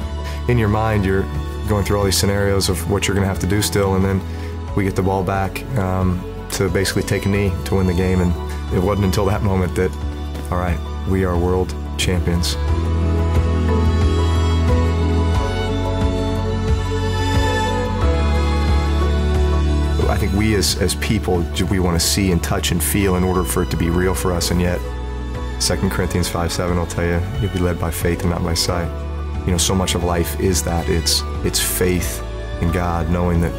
In 0.47 0.57
your 0.57 0.69
mind, 0.69 1.03
you're 1.03 1.23
going 1.67 1.83
through 1.83 1.97
all 1.97 2.05
these 2.05 2.17
scenarios 2.17 2.69
of 2.69 2.89
what 2.89 3.09
you're 3.09 3.13
going 3.13 3.25
to 3.25 3.27
have 3.27 3.39
to 3.39 3.47
do 3.47 3.61
still, 3.61 3.95
and 3.95 4.05
then 4.05 4.21
we 4.77 4.85
get 4.85 4.95
the 4.95 5.01
ball 5.01 5.21
back 5.21 5.65
um, 5.77 6.23
to 6.51 6.69
basically 6.69 7.03
take 7.03 7.25
a 7.25 7.29
knee 7.29 7.51
to 7.65 7.75
win 7.75 7.87
the 7.87 7.93
game. 7.93 8.21
And 8.21 8.31
it 8.73 8.81
wasn't 8.81 9.07
until 9.07 9.25
that 9.25 9.43
moment 9.43 9.75
that, 9.75 9.91
all 10.51 10.57
right, 10.57 10.79
we 11.09 11.25
are 11.25 11.37
world 11.37 11.75
champions. 11.97 12.55
Think 20.25 20.39
we 20.39 20.55
as, 20.55 20.81
as 20.81 20.95
people, 20.95 21.45
we 21.69 21.79
want 21.79 21.99
to 21.99 22.05
see 22.05 22.31
and 22.31 22.43
touch 22.43 22.71
and 22.71 22.83
feel 22.83 23.15
in 23.15 23.23
order 23.23 23.43
for 23.43 23.63
it 23.63 23.69
to 23.69 23.77
be 23.77 23.89
real 23.89 24.15
for 24.15 24.31
us. 24.31 24.49
And 24.49 24.59
yet, 24.59 24.79
2 25.61 25.89
Corinthians 25.89 26.27
5 26.27 26.51
7 26.51 26.77
will 26.77 26.87
tell 26.87 27.05
you, 27.05 27.21
you'll 27.41 27.53
be 27.53 27.59
led 27.59 27.79
by 27.79 27.91
faith 27.91 28.21
and 28.21 28.31
not 28.31 28.43
by 28.43 28.55
sight. 28.55 28.89
You 29.45 29.51
know, 29.51 29.57
so 29.57 29.75
much 29.75 29.93
of 29.93 30.03
life 30.03 30.39
is 30.39 30.63
that. 30.63 30.89
It's, 30.89 31.21
it's 31.43 31.59
faith 31.59 32.23
in 32.61 32.71
God, 32.71 33.09
knowing 33.09 33.41
that 33.41 33.53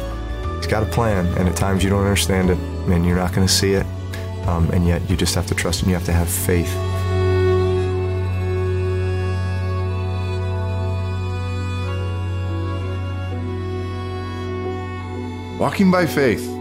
He's 0.57 0.67
got 0.67 0.83
a 0.83 0.87
plan, 0.87 1.25
and 1.37 1.47
at 1.47 1.55
times 1.55 1.83
you 1.83 1.89
don't 1.89 2.03
understand 2.03 2.49
it, 2.49 2.57
and 2.57 3.05
you're 3.05 3.15
not 3.15 3.33
going 3.33 3.47
to 3.47 3.53
see 3.53 3.73
it. 3.73 3.85
Um, 4.47 4.69
and 4.71 4.85
yet, 4.85 5.07
you 5.09 5.15
just 5.15 5.35
have 5.35 5.47
to 5.47 5.55
trust 5.55 5.81
and 5.81 5.89
you 5.89 5.95
have 5.95 6.05
to 6.05 6.13
have 6.13 6.29
faith. 6.29 6.73
Walking 15.59 15.89
by 15.89 16.05
faith. 16.05 16.56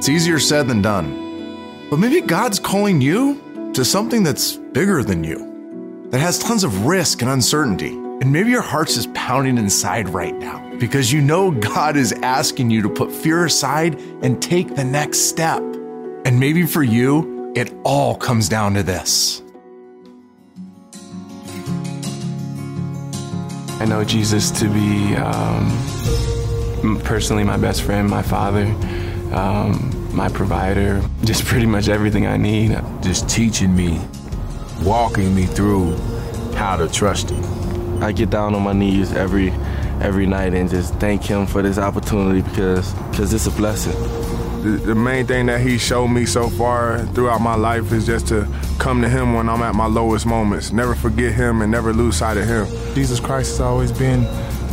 It's 0.00 0.08
easier 0.08 0.38
said 0.38 0.66
than 0.66 0.80
done. 0.80 1.86
But 1.90 1.98
maybe 1.98 2.22
God's 2.22 2.58
calling 2.58 3.02
you 3.02 3.70
to 3.74 3.84
something 3.84 4.22
that's 4.22 4.56
bigger 4.56 5.04
than 5.04 5.22
you, 5.22 6.08
that 6.08 6.20
has 6.20 6.38
tons 6.38 6.64
of 6.64 6.86
risk 6.86 7.20
and 7.20 7.30
uncertainty. 7.30 7.90
And 7.90 8.32
maybe 8.32 8.48
your 8.48 8.62
heart's 8.62 8.94
just 8.94 9.12
pounding 9.12 9.58
inside 9.58 10.08
right 10.08 10.34
now 10.34 10.66
because 10.78 11.12
you 11.12 11.20
know 11.20 11.50
God 11.74 11.98
is 11.98 12.12
asking 12.22 12.70
you 12.70 12.80
to 12.80 12.88
put 12.88 13.12
fear 13.12 13.44
aside 13.44 14.00
and 14.22 14.40
take 14.40 14.74
the 14.74 14.84
next 14.84 15.28
step. 15.28 15.60
And 15.60 16.40
maybe 16.40 16.64
for 16.64 16.82
you, 16.82 17.52
it 17.54 17.70
all 17.84 18.16
comes 18.16 18.48
down 18.48 18.72
to 18.76 18.82
this. 18.82 19.42
I 23.78 23.84
know 23.84 24.02
Jesus 24.02 24.50
to 24.60 24.64
be 24.72 25.14
um 25.16 27.00
personally 27.04 27.44
my 27.44 27.58
best 27.58 27.82
friend, 27.82 28.08
my 28.08 28.22
father, 28.22 28.64
um, 29.32 30.14
my 30.14 30.28
provider, 30.28 31.02
just 31.24 31.44
pretty 31.44 31.66
much 31.66 31.88
everything 31.88 32.26
I 32.26 32.36
need. 32.36 32.78
Just 33.02 33.28
teaching 33.28 33.74
me, 33.74 34.00
walking 34.82 35.34
me 35.34 35.46
through 35.46 35.96
how 36.54 36.76
to 36.76 36.88
trust 36.88 37.30
him. 37.30 38.02
I 38.02 38.12
get 38.12 38.30
down 38.30 38.54
on 38.54 38.62
my 38.62 38.72
knees 38.72 39.12
every 39.12 39.52
every 40.00 40.24
night 40.24 40.54
and 40.54 40.70
just 40.70 40.94
thank 40.94 41.22
him 41.22 41.46
for 41.46 41.60
this 41.60 41.76
opportunity 41.76 42.40
because 42.40 42.94
because 43.10 43.32
it's 43.34 43.46
a 43.46 43.50
blessing. 43.50 43.92
The, 44.62 44.70
the 44.84 44.94
main 44.94 45.26
thing 45.26 45.46
that 45.46 45.60
he 45.60 45.78
showed 45.78 46.08
me 46.08 46.26
so 46.26 46.48
far 46.50 46.98
throughout 47.14 47.40
my 47.40 47.54
life 47.54 47.92
is 47.92 48.06
just 48.06 48.28
to 48.28 48.46
come 48.78 49.00
to 49.02 49.08
him 49.08 49.34
when 49.34 49.48
I'm 49.48 49.62
at 49.62 49.74
my 49.74 49.86
lowest 49.86 50.26
moments. 50.26 50.70
Never 50.70 50.94
forget 50.94 51.32
him 51.32 51.62
and 51.62 51.70
never 51.70 51.92
lose 51.92 52.16
sight 52.16 52.36
of 52.36 52.46
him. 52.46 52.66
Jesus 52.94 53.20
Christ 53.20 53.52
has 53.52 53.60
always 53.60 53.90
been 53.92 54.26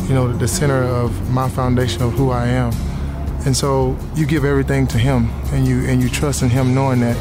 you 0.08 0.14
know, 0.14 0.32
the 0.32 0.48
center 0.48 0.82
of 0.82 1.30
my 1.30 1.48
foundation 1.50 2.02
of 2.02 2.14
who 2.14 2.30
I 2.30 2.46
am. 2.46 2.72
And 3.46 3.56
so 3.56 3.96
you 4.14 4.26
give 4.26 4.44
everything 4.44 4.86
to 4.88 4.98
him 4.98 5.30
and 5.52 5.66
you 5.66 5.84
and 5.86 6.02
you 6.02 6.08
trust 6.08 6.42
in 6.42 6.50
him 6.50 6.74
knowing 6.74 7.00
that, 7.00 7.16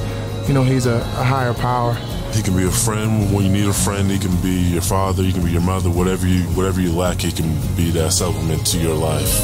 you 0.48 0.54
know, 0.54 0.64
he's 0.64 0.86
a, 0.86 0.96
a 0.96 1.24
higher 1.24 1.54
power. 1.54 1.94
He 2.34 2.42
can 2.42 2.56
be 2.56 2.66
a 2.66 2.72
friend 2.72 3.34
when 3.34 3.46
you 3.46 3.52
need 3.52 3.68
a 3.68 3.74
friend. 3.74 4.10
He 4.10 4.20
can 4.20 4.36
be 4.42 4.74
your 4.74 4.82
father. 4.82 5.24
He 5.24 5.32
can 5.32 5.44
be 5.44 5.52
your 5.52 5.62
mother. 5.62 5.90
Whatever 5.90 6.28
you 6.28 6.44
whatever 6.56 6.82
you 6.82 6.92
lack, 6.92 7.22
he 7.22 7.32
can 7.32 7.50
be 7.76 7.92
that 7.92 8.14
supplement 8.14 8.66
to 8.68 8.78
your 8.78 8.96
life. 8.96 9.42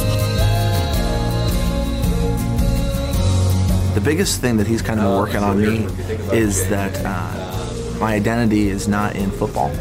The 3.94 4.02
biggest 4.04 4.42
thing 4.42 4.58
that 4.58 4.68
he's 4.68 4.82
kind 4.82 5.00
of 5.00 5.06
been 5.06 5.18
working 5.18 5.44
on 5.44 5.62
me 5.62 5.86
is 6.36 6.68
that 6.70 7.00
uh, 7.06 8.00
my 8.00 8.16
identity 8.16 8.70
is 8.70 8.88
not 8.88 9.16
in 9.16 9.30
football 9.32 9.72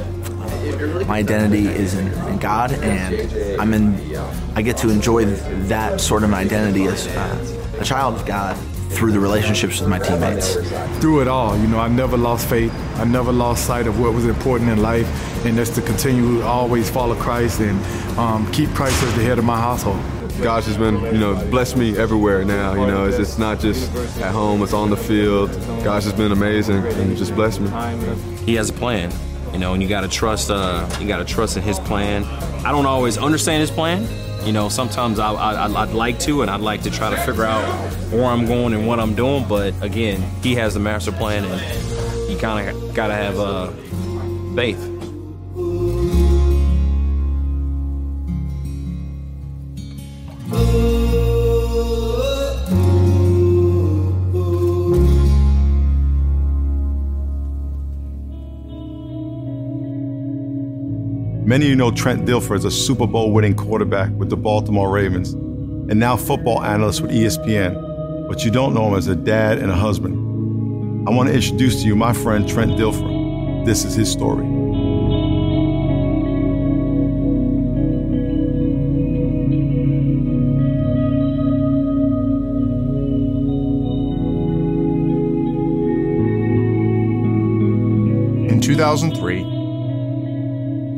my 1.07 1.19
identity 1.19 1.67
is 1.67 1.95
in, 1.95 2.07
in, 2.29 2.39
God, 2.39 2.73
and 2.73 3.61
I'm 3.61 3.75
in. 3.75 4.17
I 4.55 4.62
get 4.62 4.77
to 4.79 4.91
enjoy 4.91 5.27
that 5.67 6.01
sort 6.01 6.25
of 6.25 6.33
identity 6.33 6.87
as 6.87 7.07
uh, 7.09 7.77
a 7.79 7.85
child 7.85 8.15
of 8.15 8.27
God 8.27 8.57
through 8.91 9.12
the 9.12 9.21
relationships 9.21 9.81
with 9.81 9.89
my 9.89 9.99
teammates. 9.99 10.55
Through 11.01 11.23
it 11.23 11.29
all, 11.29 11.59
you 11.59 11.67
know, 11.67 11.79
I 11.79 11.89
never 11.89 12.17
lost 12.17 12.49
faith. 12.49 12.73
I 12.97 13.05
never 13.05 13.33
lost 13.33 13.67
sight 13.67 13.87
of 13.87 13.99
what 13.99 14.12
was 14.12 14.27
important 14.27 14.71
in 14.71 14.83
life, 14.83 15.07
and 15.45 15.57
that's 15.57 15.71
to 15.71 15.83
continue 15.83 16.39
to 16.39 16.47
always 16.47 16.91
follow 16.91 17.15
Christ 17.15 17.61
and 17.61 17.81
um, 18.19 18.51
keep 18.53 18.71
Christ 18.71 19.03
as 19.03 19.15
the 19.15 19.23
head 19.23 19.39
of 19.39 19.45
my 19.45 19.59
household. 19.59 20.01
God's 20.43 20.67
has 20.67 20.77
been, 20.77 21.01
you 21.15 21.21
know, 21.21 21.35
blessed 21.51 21.77
me 21.77 21.97
everywhere 21.97 22.45
now. 22.45 22.75
You 22.75 22.87
know, 22.87 23.07
it's, 23.07 23.19
it's 23.19 23.39
not 23.39 23.61
just 23.61 23.95
at 24.19 24.33
home, 24.33 24.62
it's 24.62 24.73
on 24.73 24.91
the 24.91 24.97
field. 24.97 25.51
God's 25.85 26.07
has 26.07 26.15
been 26.15 26.33
amazing 26.33 26.85
and 26.85 27.17
just 27.17 27.35
blessed 27.35 27.61
me. 27.61 27.71
He 28.45 28.55
has 28.55 28.71
a 28.71 28.73
plan 28.73 29.12
you 29.53 29.59
know, 29.59 29.75
and 29.75 29.83
you 29.83 29.89
gotta 29.89 30.09
trust. 30.09 30.51
Uh, 30.51 30.89
you 31.01 31.07
gotta 31.07 31.25
trust 31.25 31.57
in 31.57 31.63
his 31.63 31.79
plan. 31.79 32.25
I 32.65 32.73
don't 32.73 32.87
always 32.87 33.19
understand 33.19 33.61
his 33.61 33.71
plan. 33.71 34.07
You 34.47 34.53
know, 34.53 34.69
sometimes 34.69 35.19
I, 35.19 35.33
I, 35.33 35.83
I'd 35.83 35.93
like 35.93 36.19
to, 36.21 36.43
and 36.43 36.51
I'd 36.51 36.61
like 36.61 36.83
to 36.83 36.91
try 36.91 37.11
to 37.11 37.17
figure 37.19 37.45
out 37.45 37.63
where 38.11 38.25
I'm 38.25 38.47
going 38.47 38.73
and 38.75 38.87
what 38.89 38.99
I'm 38.99 39.15
doing. 39.15 39.47
But 39.49 39.81
again, 39.83 40.21
he 40.43 40.55
has 40.57 40.75
the 40.75 40.81
master 40.81 41.13
plan, 41.13 41.45
and 41.45 42.31
you 42.31 42.37
kind 42.39 42.69
of 42.69 42.95
gotta 42.95 43.15
have 43.15 43.39
uh, 43.39 43.71
faith. 44.55 44.92
Many 61.53 61.67
of 61.67 61.69
you 61.69 61.77
know 61.77 61.91
Trent 61.91 62.25
Dilfer 62.25 62.57
as 62.57 62.65
a 62.65 62.71
Super 62.71 63.07
Bowl 63.07 63.31
winning 63.31 63.55
quarterback 63.55 64.11
with 64.13 64.31
the 64.31 64.39
Baltimore 64.39 64.91
Ravens. 64.91 65.35
and 65.35 66.01
now 66.01 66.17
football 66.17 66.63
analyst 66.63 67.03
with 67.03 67.11
ESPN, 67.11 68.27
but 68.27 68.43
you 68.43 68.51
don't 68.51 68.73
know 68.73 68.89
him 68.89 68.95
as 68.95 69.07
a 69.07 69.15
dad 69.15 69.59
and 69.59 69.71
a 69.71 69.75
husband. 69.75 71.07
I 71.07 71.11
want 71.11 71.29
to 71.29 71.35
introduce 71.35 71.83
to 71.83 71.87
you 71.87 71.95
my 71.95 72.15
friend 72.15 72.49
Trent 72.49 72.71
Dilfer. 72.79 73.67
This 73.67 73.85
is 73.85 73.95
his 73.95 74.11
story. 74.11 74.47
In 88.49 88.59
2003, 88.63 89.52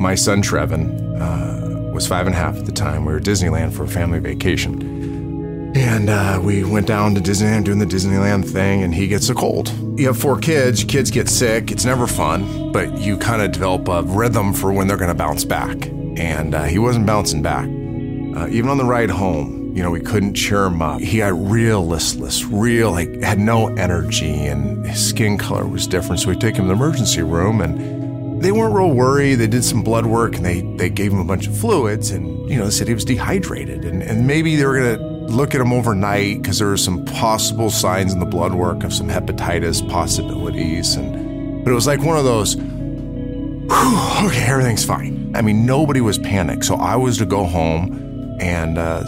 my 0.05 0.13
son 0.13 0.39
Trevin 0.39 1.19
uh, 1.19 1.91
was 1.91 2.05
five 2.05 2.27
and 2.27 2.35
a 2.35 2.37
half 2.37 2.55
at 2.57 2.67
the 2.67 2.71
time. 2.71 3.05
We 3.05 3.13
were 3.13 3.17
at 3.17 3.23
Disneyland 3.23 3.73
for 3.73 3.85
a 3.85 3.87
family 3.87 4.19
vacation. 4.19 5.73
And 5.75 6.11
uh, 6.11 6.39
we 6.43 6.63
went 6.63 6.85
down 6.85 7.15
to 7.15 7.21
Disneyland 7.21 7.63
doing 7.63 7.79
the 7.79 7.87
Disneyland 7.87 8.47
thing, 8.47 8.83
and 8.83 8.93
he 8.93 9.07
gets 9.07 9.29
a 9.29 9.33
cold. 9.33 9.69
You 9.99 10.05
have 10.05 10.17
four 10.19 10.37
kids, 10.37 10.83
kids 10.83 11.09
get 11.09 11.27
sick. 11.27 11.71
It's 11.71 11.85
never 11.85 12.05
fun, 12.05 12.71
but 12.71 12.99
you 12.99 13.17
kind 13.17 13.41
of 13.41 13.51
develop 13.51 13.87
a 13.87 14.03
rhythm 14.03 14.53
for 14.53 14.71
when 14.71 14.87
they're 14.87 14.95
going 14.95 15.09
to 15.09 15.15
bounce 15.17 15.43
back. 15.43 15.87
And 15.87 16.53
uh, 16.53 16.65
he 16.65 16.77
wasn't 16.77 17.07
bouncing 17.07 17.41
back. 17.41 17.65
Uh, 17.65 18.47
even 18.51 18.69
on 18.69 18.77
the 18.77 18.85
ride 18.85 19.09
home, 19.09 19.75
you 19.75 19.81
know, 19.81 19.89
we 19.89 20.01
couldn't 20.01 20.35
cheer 20.35 20.65
him 20.65 20.83
up. 20.83 21.01
He 21.01 21.17
got 21.17 21.33
real 21.33 21.85
listless, 21.85 22.45
real, 22.45 22.91
like, 22.91 23.21
had 23.21 23.39
no 23.39 23.75
energy, 23.75 24.45
and 24.45 24.85
his 24.85 25.03
skin 25.03 25.39
color 25.39 25.65
was 25.65 25.87
different. 25.87 26.21
So 26.21 26.29
we 26.29 26.35
take 26.35 26.55
him 26.55 26.65
to 26.65 26.67
the 26.67 26.73
emergency 26.75 27.23
room, 27.23 27.59
and 27.59 27.94
they 28.41 28.51
weren't 28.51 28.73
real 28.73 28.91
worried. 28.91 29.35
They 29.35 29.47
did 29.47 29.63
some 29.63 29.83
blood 29.83 30.05
work, 30.05 30.35
and 30.35 30.45
they, 30.45 30.61
they 30.61 30.89
gave 30.89 31.11
him 31.11 31.19
a 31.19 31.25
bunch 31.25 31.47
of 31.47 31.57
fluids, 31.57 32.11
and, 32.11 32.49
you 32.49 32.57
know, 32.57 32.65
they 32.65 32.71
said 32.71 32.87
he 32.87 32.93
was 32.93 33.05
dehydrated. 33.05 33.85
And, 33.85 34.03
and 34.03 34.27
maybe 34.27 34.55
they 34.55 34.65
were 34.65 34.79
going 34.79 34.97
to 34.97 35.33
look 35.33 35.55
at 35.55 35.61
him 35.61 35.73
overnight 35.73 36.41
because 36.41 36.59
there 36.59 36.67
were 36.67 36.77
some 36.77 37.03
possible 37.05 37.69
signs 37.69 38.13
in 38.13 38.19
the 38.19 38.25
blood 38.25 38.53
work 38.53 38.83
of 38.83 38.93
some 38.93 39.07
hepatitis 39.07 39.87
possibilities. 39.89 40.95
And, 40.95 41.63
but 41.63 41.71
it 41.71 41.73
was 41.73 41.87
like 41.87 42.01
one 42.01 42.17
of 42.17 42.25
those, 42.25 42.55
"Whew, 42.55 44.27
okay, 44.27 44.43
everything's 44.43 44.85
fine. 44.85 45.31
I 45.35 45.41
mean, 45.41 45.65
nobody 45.65 46.01
was 46.01 46.19
panicked. 46.19 46.65
So 46.65 46.75
I 46.75 46.95
was 46.95 47.17
to 47.17 47.25
go 47.25 47.43
home 47.45 48.37
and, 48.39 48.77
uh, 48.77 49.05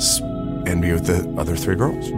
and 0.65 0.81
be 0.81 0.91
with 0.91 1.05
the 1.05 1.39
other 1.39 1.55
three 1.55 1.75
girls. 1.75 2.09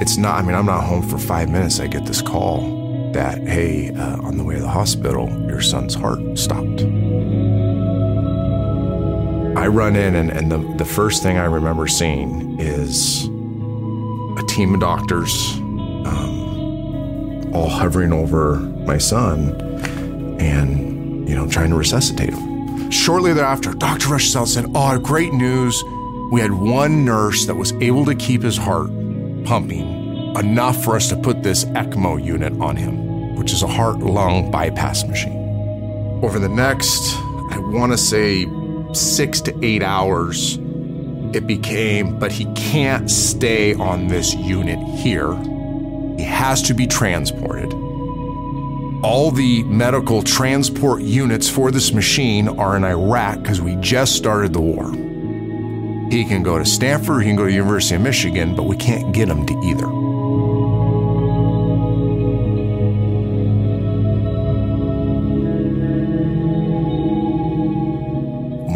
It's 0.00 0.16
not, 0.16 0.38
I 0.38 0.42
mean, 0.42 0.54
I'm 0.54 0.66
not 0.66 0.84
home 0.84 1.02
for 1.02 1.18
five 1.18 1.48
minutes. 1.48 1.80
I 1.80 1.86
get 1.86 2.06
this 2.06 2.22
call 2.22 2.85
that, 3.16 3.38
hey, 3.48 3.90
uh, 3.94 4.20
on 4.20 4.36
the 4.36 4.44
way 4.44 4.56
to 4.56 4.60
the 4.60 4.68
hospital, 4.68 5.26
your 5.48 5.62
son's 5.62 5.94
heart 5.94 6.20
stopped. 6.38 6.82
I 9.56 9.68
run 9.68 9.96
in, 9.96 10.16
and, 10.16 10.30
and 10.30 10.52
the, 10.52 10.58
the 10.76 10.84
first 10.84 11.22
thing 11.22 11.38
I 11.38 11.46
remember 11.46 11.86
seeing 11.86 12.60
is 12.60 13.24
a 13.24 14.46
team 14.46 14.74
of 14.74 14.80
doctors 14.80 15.56
um, 15.56 17.54
all 17.54 17.70
hovering 17.70 18.12
over 18.12 18.56
my 18.56 18.98
son 18.98 19.58
and, 20.38 21.26
you 21.26 21.34
know, 21.34 21.48
trying 21.48 21.70
to 21.70 21.76
resuscitate 21.76 22.34
him. 22.34 22.90
Shortly 22.90 23.32
thereafter, 23.32 23.72
Dr. 23.72 24.12
and 24.12 24.20
said, 24.20 24.66
Oh, 24.74 24.98
great 24.98 25.32
news. 25.32 25.82
We 26.30 26.42
had 26.42 26.52
one 26.52 27.06
nurse 27.06 27.46
that 27.46 27.54
was 27.54 27.72
able 27.74 28.04
to 28.04 28.14
keep 28.14 28.42
his 28.42 28.58
heart 28.58 28.88
pumping 29.44 29.96
enough 30.36 30.84
for 30.84 30.96
us 30.96 31.08
to 31.08 31.16
put 31.16 31.42
this 31.42 31.64
ECMO 31.64 32.22
unit 32.22 32.52
on 32.60 32.76
him, 32.76 33.05
which 33.46 33.52
is 33.52 33.62
a 33.62 33.68
heart 33.68 34.00
lung 34.00 34.50
bypass 34.50 35.04
machine. 35.04 36.20
Over 36.20 36.40
the 36.40 36.48
next, 36.48 37.14
I 37.52 37.58
want 37.60 37.92
to 37.92 37.96
say, 37.96 38.44
six 38.92 39.40
to 39.42 39.56
eight 39.64 39.84
hours, 39.84 40.58
it 41.32 41.46
became, 41.46 42.18
but 42.18 42.32
he 42.32 42.46
can't 42.54 43.08
stay 43.08 43.72
on 43.74 44.08
this 44.08 44.34
unit 44.34 44.80
here. 44.98 45.32
He 46.16 46.24
has 46.24 46.60
to 46.62 46.74
be 46.74 46.88
transported. 46.88 47.72
All 49.04 49.30
the 49.30 49.62
medical 49.62 50.24
transport 50.24 51.02
units 51.02 51.48
for 51.48 51.70
this 51.70 51.92
machine 51.92 52.48
are 52.48 52.76
in 52.76 52.82
Iraq 52.82 53.42
because 53.42 53.62
we 53.62 53.76
just 53.76 54.16
started 54.16 54.54
the 54.54 54.60
war. 54.60 54.90
He 56.10 56.24
can 56.24 56.42
go 56.42 56.58
to 56.58 56.64
Stanford, 56.64 57.22
he 57.22 57.28
can 57.28 57.36
go 57.36 57.44
to 57.44 57.52
University 57.52 57.94
of 57.94 58.00
Michigan, 58.00 58.56
but 58.56 58.64
we 58.64 58.76
can't 58.76 59.12
get 59.12 59.28
him 59.28 59.46
to 59.46 59.54
either. 59.62 60.15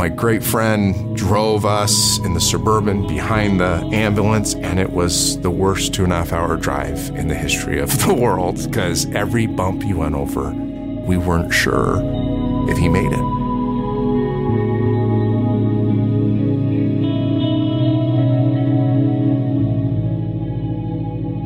My 0.01 0.09
great 0.09 0.43
friend 0.43 1.15
drove 1.15 1.67
us 1.67 2.19
in 2.21 2.33
the 2.33 2.41
suburban 2.41 3.07
behind 3.07 3.61
the 3.61 3.87
ambulance, 3.93 4.55
and 4.55 4.81
it 4.81 4.91
was 4.91 5.39
the 5.41 5.51
worst 5.51 5.93
two 5.93 6.05
and 6.05 6.13
a 6.15 6.17
half 6.17 6.33
hour 6.33 6.57
drive 6.57 7.11
in 7.11 7.29
the 7.29 7.35
history 7.35 7.79
of 7.81 7.91
the 8.07 8.15
world 8.15 8.65
because 8.65 9.05
every 9.15 9.45
bump 9.45 9.83
he 9.83 9.93
went 9.93 10.15
over, 10.15 10.53
we 10.53 11.19
weren't 11.19 11.53
sure 11.53 12.01
if 12.71 12.79
he 12.79 12.89
made 12.89 13.13
it. 13.13 13.19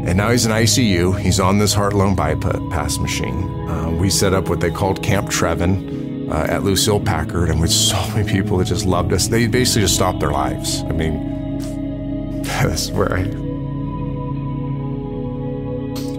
And 0.09 0.17
now 0.17 0.31
he's 0.31 0.47
in 0.47 0.53
ICU. 0.53 1.19
He's 1.19 1.41
on 1.41 1.59
this 1.59 1.75
heart 1.75 1.93
lung 1.93 2.15
bypass 2.15 2.99
machine. 2.99 3.69
Uh, 3.69 3.91
we 3.91 4.09
set 4.11 4.33
up 4.33 4.49
what 4.49 4.61
they 4.61 4.71
called 4.71 5.03
Camp 5.03 5.29
Trevin 5.29 5.94
uh, 6.31 6.47
at 6.49 6.63
Lucile 6.63 7.01
Packard, 7.01 7.51
and 7.51 7.61
with 7.61 7.71
so 7.71 7.97
many 8.15 8.31
people 8.31 8.59
that 8.59 8.67
just 8.67 8.87
loved 8.87 9.13
us, 9.13 9.29
they 9.29 9.47
basically 9.47 9.83
just 9.83 9.95
stopped 9.95 10.21
their 10.21 10.33
lives. 10.33 10.83
I 10.83 10.93
mean, 10.93 12.43
that's 12.43 12.91
where 12.91 13.13
I. 13.13 13.25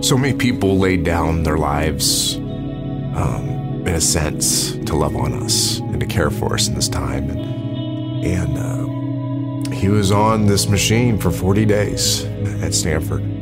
So 0.02 0.18
many 0.18 0.38
people 0.38 0.78
laid 0.78 1.04
down 1.04 1.44
their 1.44 1.58
lives, 1.58 2.36
um, 2.36 3.84
in 3.88 3.96
a 3.96 4.02
sense, 4.02 4.74
to 4.74 4.96
love 4.96 5.16
on 5.16 5.34
us 5.34 5.80
and 5.80 6.00
to 6.00 6.06
care 6.06 6.30
for 6.30 6.54
us 6.54 6.68
in 6.68 6.76
this 6.76 6.88
time. 6.88 7.30
And, 7.32 8.24
and 8.24 8.58
uh, 8.58 9.72
he 9.72 9.90
was 9.90 10.12
on 10.12 10.46
this 10.46 10.68
machine 10.70 11.18
for 11.18 11.32
40 11.32 11.66
days 11.66 12.24
at 12.62 12.74
Stanford. 12.76 13.35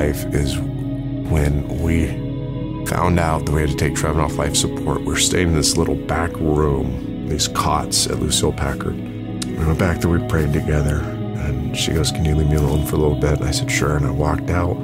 Life 0.00 0.24
is 0.32 0.58
when 1.30 1.82
we 1.82 2.06
found 2.86 3.20
out 3.20 3.44
that 3.44 3.52
we 3.52 3.60
had 3.60 3.68
to 3.68 3.76
take 3.76 3.92
Trevin 3.92 4.16
off 4.16 4.36
life 4.36 4.56
support. 4.56 5.02
We 5.02 5.12
are 5.12 5.18
staying 5.18 5.48
in 5.48 5.54
this 5.54 5.76
little 5.76 5.94
back 5.94 6.34
room, 6.36 7.28
these 7.28 7.48
cots 7.48 8.06
at 8.06 8.18
Lucile 8.18 8.50
Packard. 8.50 8.96
We 9.44 9.58
went 9.58 9.78
back 9.78 10.00
there, 10.00 10.10
we 10.10 10.26
prayed 10.26 10.54
together, 10.54 11.00
and 11.00 11.76
she 11.76 11.92
goes, 11.92 12.12
Can 12.12 12.24
you 12.24 12.34
leave 12.34 12.48
me 12.48 12.56
alone 12.56 12.86
for 12.86 12.96
a 12.96 12.98
little 12.98 13.20
bit? 13.20 13.40
And 13.40 13.44
I 13.44 13.50
said, 13.50 13.70
Sure. 13.70 13.94
And 13.94 14.06
I 14.06 14.10
walked 14.10 14.48
out. 14.48 14.78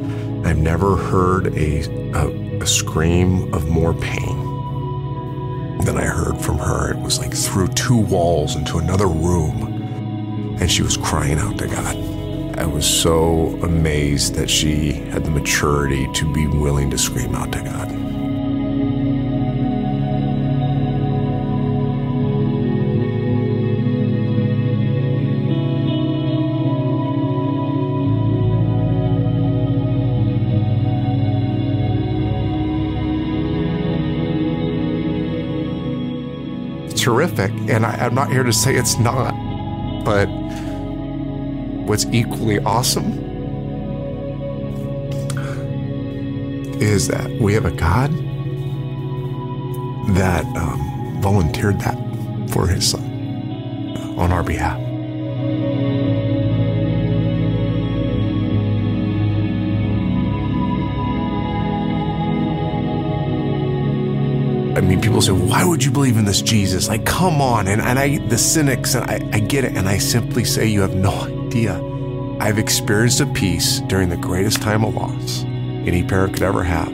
I've 0.45 0.59
never 0.59 0.97
heard 0.97 1.47
a, 1.57 1.85
a, 2.13 2.59
a 2.61 2.67
scream 2.67 3.55
of 3.55 3.71
more 3.71 3.95
pain 3.95 4.37
than 5.87 5.97
I 5.97 6.05
heard 6.05 6.39
from 6.43 6.59
her. 6.59 6.93
It 6.93 6.99
was 6.99 7.21
like 7.21 7.33
through 7.33 7.69
two 7.69 7.97
walls 7.97 8.55
into 8.55 8.77
another 8.77 9.09
room, 9.09 10.59
and 10.61 10.71
she 10.71 10.83
was 10.83 10.99
crying 10.99 11.39
out 11.39 11.57
to 11.57 11.69
God. 11.69 12.16
I 12.59 12.65
was 12.65 12.87
so 12.87 13.59
amazed 13.63 14.35
that 14.37 14.49
she 14.49 14.93
had 14.93 15.25
the 15.25 15.31
maturity 15.31 16.11
to 16.15 16.33
be 16.33 16.47
willing 16.47 16.91
to 16.91 16.99
scream 16.99 17.35
out 17.35 17.53
to 17.53 17.63
God. 17.63 17.91
Terrific, 36.97 37.53
and 37.69 37.87
I, 37.87 37.93
I'm 38.05 38.15
not 38.15 38.33
here 38.33 38.43
to 38.43 38.53
say 38.53 38.75
it's 38.75 38.99
not, 38.99 39.33
but 40.05 40.27
what's 41.87 42.05
equally 42.07 42.59
awesome 42.61 43.25
is 46.81 47.09
that 47.09 47.31
we 47.41 47.55
have 47.55 47.65
a 47.65 47.71
God 47.71 48.11
that 50.17 50.45
um, 50.57 51.19
volunteered 51.21 51.81
that 51.81 51.97
for 52.51 52.67
his 52.67 52.91
son 52.91 53.97
uh, 53.97 54.21
on 54.21 54.33
our 54.33 54.43
behalf. 54.43 54.81
I 64.77 64.81
mean, 64.83 65.01
people 65.01 65.23
say, 65.23 65.33
why 65.33 65.65
would 65.65 65.83
you 65.83 65.91
believe 65.91 66.19
in 66.19 66.27
this 66.27 66.43
Jesus? 66.43 66.89
Like, 66.89 67.07
come 67.07 67.41
on. 67.41 67.67
And, 67.67 67.81
and 67.81 67.99
I, 67.99 68.19
the 68.19 68.37
cynics, 68.37 68.95
and 68.95 69.11
I, 69.11 69.37
I 69.37 69.41
get 69.41 69.65
it. 69.65 69.75
And 69.75 69.89
I 69.89 69.97
simply 69.97 70.45
say, 70.45 70.67
you 70.67 70.83
have 70.83 70.95
no 70.95 71.11
idea. 71.57 71.83
I've 72.39 72.59
experienced 72.59 73.21
a 73.21 73.27
peace 73.27 73.81
during 73.89 74.11
the 74.11 74.17
greatest 74.17 74.61
time 74.61 74.85
of 74.85 74.95
loss 74.95 75.45
any 75.87 76.03
parent 76.03 76.35
could 76.35 76.43
ever 76.43 76.63
have 76.65 76.93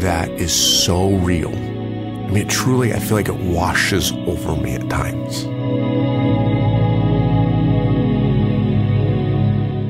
that 0.00 0.30
is 0.30 0.52
so 0.52 1.10
real. 1.16 1.50
I 1.50 2.30
mean, 2.30 2.48
truly, 2.48 2.94
I 2.94 2.98
feel 2.98 3.16
like 3.16 3.28
it 3.28 3.36
washes 3.36 4.12
over 4.12 4.56
me 4.56 4.74
at 4.74 4.88
times. 4.88 5.44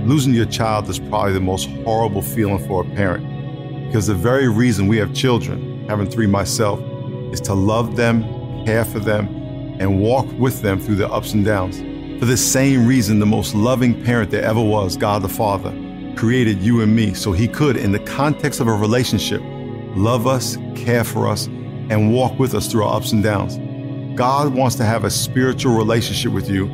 Losing 0.06 0.34
your 0.34 0.46
child 0.46 0.88
is 0.88 0.98
probably 0.98 1.32
the 1.32 1.40
most 1.40 1.68
horrible 1.84 2.22
feeling 2.22 2.66
for 2.66 2.82
a 2.82 2.84
parent 2.96 3.86
because 3.86 4.06
the 4.06 4.14
very 4.14 4.48
reason 4.48 4.86
we 4.86 4.96
have 4.96 5.14
children, 5.14 5.86
having 5.88 6.10
three 6.10 6.26
myself, 6.26 6.80
is 7.32 7.40
to 7.42 7.54
love 7.54 7.96
them, 7.96 8.22
care 8.64 8.84
for 8.84 8.98
them, 8.98 9.28
and 9.78 10.00
walk 10.00 10.26
with 10.32 10.60
them 10.62 10.80
through 10.80 10.96
their 10.96 11.12
ups 11.12 11.32
and 11.34 11.44
downs. 11.44 11.80
For 12.18 12.24
the 12.24 12.36
same 12.36 12.84
reason, 12.84 13.20
the 13.20 13.26
most 13.26 13.54
loving 13.54 14.02
parent 14.02 14.32
there 14.32 14.42
ever 14.42 14.60
was, 14.60 14.96
God 14.96 15.22
the 15.22 15.28
Father, 15.28 15.70
created 16.16 16.60
you 16.60 16.80
and 16.80 16.94
me 16.94 17.14
so 17.14 17.30
he 17.30 17.46
could, 17.46 17.76
in 17.76 17.92
the 17.92 18.00
context 18.00 18.58
of 18.58 18.66
a 18.66 18.72
relationship, 18.72 19.40
love 19.94 20.26
us, 20.26 20.56
care 20.74 21.04
for 21.04 21.28
us, 21.28 21.46
and 21.46 22.12
walk 22.12 22.36
with 22.36 22.54
us 22.56 22.66
through 22.66 22.82
our 22.82 22.96
ups 22.96 23.12
and 23.12 23.22
downs. 23.22 23.56
God 24.18 24.52
wants 24.52 24.74
to 24.76 24.84
have 24.84 25.04
a 25.04 25.10
spiritual 25.10 25.76
relationship 25.76 26.32
with 26.32 26.50
you 26.50 26.66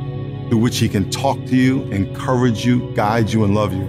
through 0.49 0.57
which 0.57 0.79
he 0.79 0.89
can 0.89 1.11
talk 1.11 1.37
to 1.45 1.55
you, 1.55 1.83
encourage 1.91 2.65
you, 2.65 2.91
guide 2.95 3.31
you, 3.31 3.43
and 3.43 3.53
love 3.53 3.71
you. 3.71 3.85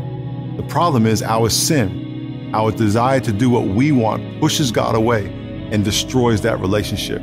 The 0.59 0.63
problem 0.65 1.07
is 1.07 1.23
our 1.23 1.49
sin, 1.49 2.51
our 2.55 2.71
desire 2.71 3.21
to 3.21 3.33
do 3.33 3.49
what 3.49 3.67
we 3.67 3.93
want, 3.93 4.41
pushes 4.41 4.71
God 4.71 4.95
away 4.95 5.29
and 5.73 5.83
destroys 5.83 6.43
that 6.43 6.61
relationship. 6.61 7.23